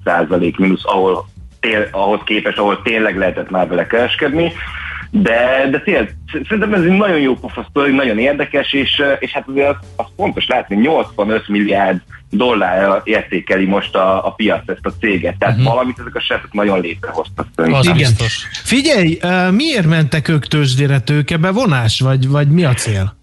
[0.59, 1.25] mínusz, ahol
[1.61, 4.53] tél, ahhoz képest, ahol tényleg lehetett már vele kereskedni.
[5.11, 6.17] De, de tényleg,
[6.49, 10.47] szerintem ez egy nagyon jó pofasztori, nagyon érdekes, és, és hát azért az, az fontos
[10.47, 12.01] látni, 85 milliárd
[12.31, 15.39] dollárra értékeli most a, a piac ezt a céget.
[15.39, 15.73] Tehát uh-huh.
[15.73, 17.47] valamit ezek a srácok nagyon létrehoztak.
[17.55, 17.97] Az Igen.
[17.97, 18.47] Biztos.
[18.53, 19.19] Figyelj,
[19.51, 23.17] miért mentek ők tőzsdére tőkebe vonás, vagy, vagy mi a cél?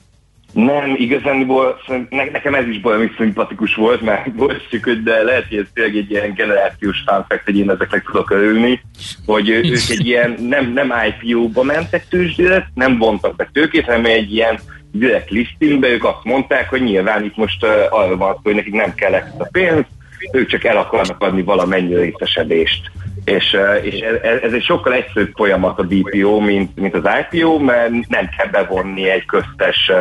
[0.54, 5.66] Nem, igazániból nekem ez is valami szimpatikus volt, mert volt hogy de lehet, hogy ez
[5.74, 8.82] tényleg egy ilyen generációs fanfekt, hogy én ezeknek tudok örülni,
[9.26, 14.34] hogy ők egy ilyen nem, nem IPO-ba mentek tőzsdére, nem vontak be tőkét, hanem egy
[14.34, 14.60] ilyen
[14.92, 18.94] direkt listingbe, ők azt mondták, hogy nyilván itt most uh, arra van hogy nekik nem
[18.96, 19.86] kell ezt a pénz,
[20.32, 22.92] ők csak el akarnak adni valamennyi részesedést
[23.26, 27.90] és, és ez, ez egy sokkal egyszerűbb folyamat a DPO, mint, mint az IPO, mert
[27.90, 29.92] nem kell bevonni egy köztes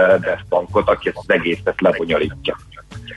[0.49, 2.57] bankot, aki ezt az egészet lebonyolítja.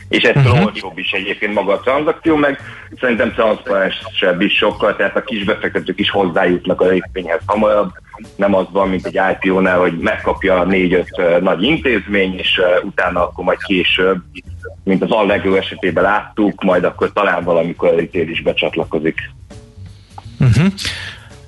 [0.10, 0.65] És ez uh-huh.
[0.65, 2.60] olcsóbb is egyébként maga a tranzakció, meg
[2.99, 7.91] szerintem transzparensebb is sokkal, tehát a kisbefektetők is hozzájutnak a részvényhez hamarabb,
[8.36, 13.64] nem az van, mint egy IPO-nál, hogy megkapja négy-öt nagy intézmény, és utána akkor majd
[13.64, 14.22] később,
[14.84, 19.19] mint az Allegro esetében láttuk, majd akkor talán valamikor a is becsatlakozik.
[20.40, 20.74] Uh-huh.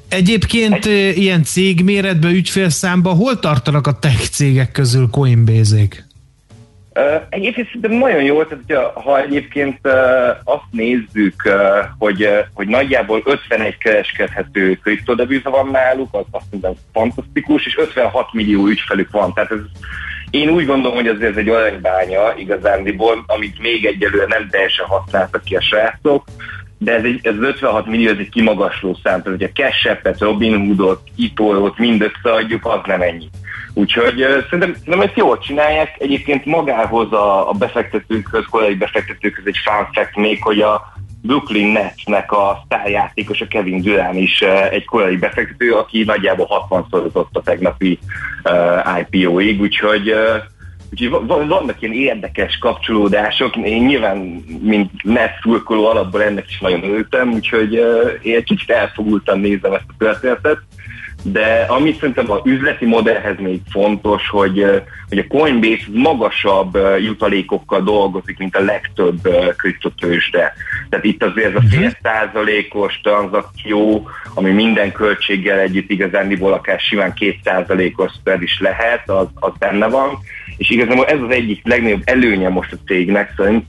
[0.10, 1.18] Egyébként Egy...
[1.18, 6.06] ilyen cégméretben, ügyfélszámban hol tartanak a tech cégek közül Coinbase-ék?
[6.96, 9.94] Uh, egyébként szerintem nagyon jó, tehát hogyha, ha egyébként uh,
[10.44, 11.54] azt nézzük, uh,
[11.98, 18.34] hogy, uh, hogy nagyjából 51 kereskedhető kriptodeviza van náluk, az azt mondom fantasztikus, és 56
[18.34, 19.34] millió ügyfelük van.
[19.34, 19.60] Tehát ez,
[20.30, 25.56] én úgy gondolom, hogy ez egy aranybánya igazándiból, amit még egyelőre nem teljesen használtak ki
[25.56, 26.26] a srácok,
[26.78, 31.02] de ez, egy, ez 56 millió, ez egy kimagasló szám, tehát hogyha Cash Robin Hoodot,
[31.16, 33.30] Itolót mind összeadjuk, az nem ennyi.
[33.74, 35.96] Úgyhogy szerintem nem ezt jól csinálják.
[35.98, 42.32] Egyébként magához a, a befektetőkhöz, korai befektetőkhöz egy fun fact még, hogy a Brooklyn Netsnek
[42.32, 44.42] a sztárjátékos, a Kevin Durant is
[44.72, 48.00] egy korai befektető, aki nagyjából 60 szorozott a tegnapi
[48.44, 50.18] uh, IPO-ig, úgyhogy uh,
[50.92, 53.56] Úgyhogy va- vannak ilyen érdekes kapcsolódások.
[53.56, 54.18] Én nyilván,
[54.62, 57.74] mint net szurkoló alapból ennek is nagyon örültem, úgyhogy
[58.22, 60.58] én egy kicsit elfogultan nézem ezt a történetet.
[61.24, 64.66] De amit szerintem az üzleti modellhez még fontos, hogy,
[65.10, 69.28] hogy a Coinbase magasabb jutalékokkal dolgozik, mint a legtöbb
[69.58, 70.54] kriptotősde.
[70.90, 77.14] Tehát itt azért ez a fél százalékos tranzakció, ami minden költséggel együtt igazándiból akár simán
[77.14, 80.20] két százalékos spread is lehet, az, az benne van
[80.58, 83.66] és igazából ez az egyik legnagyobb előnye most a cégnek, szerint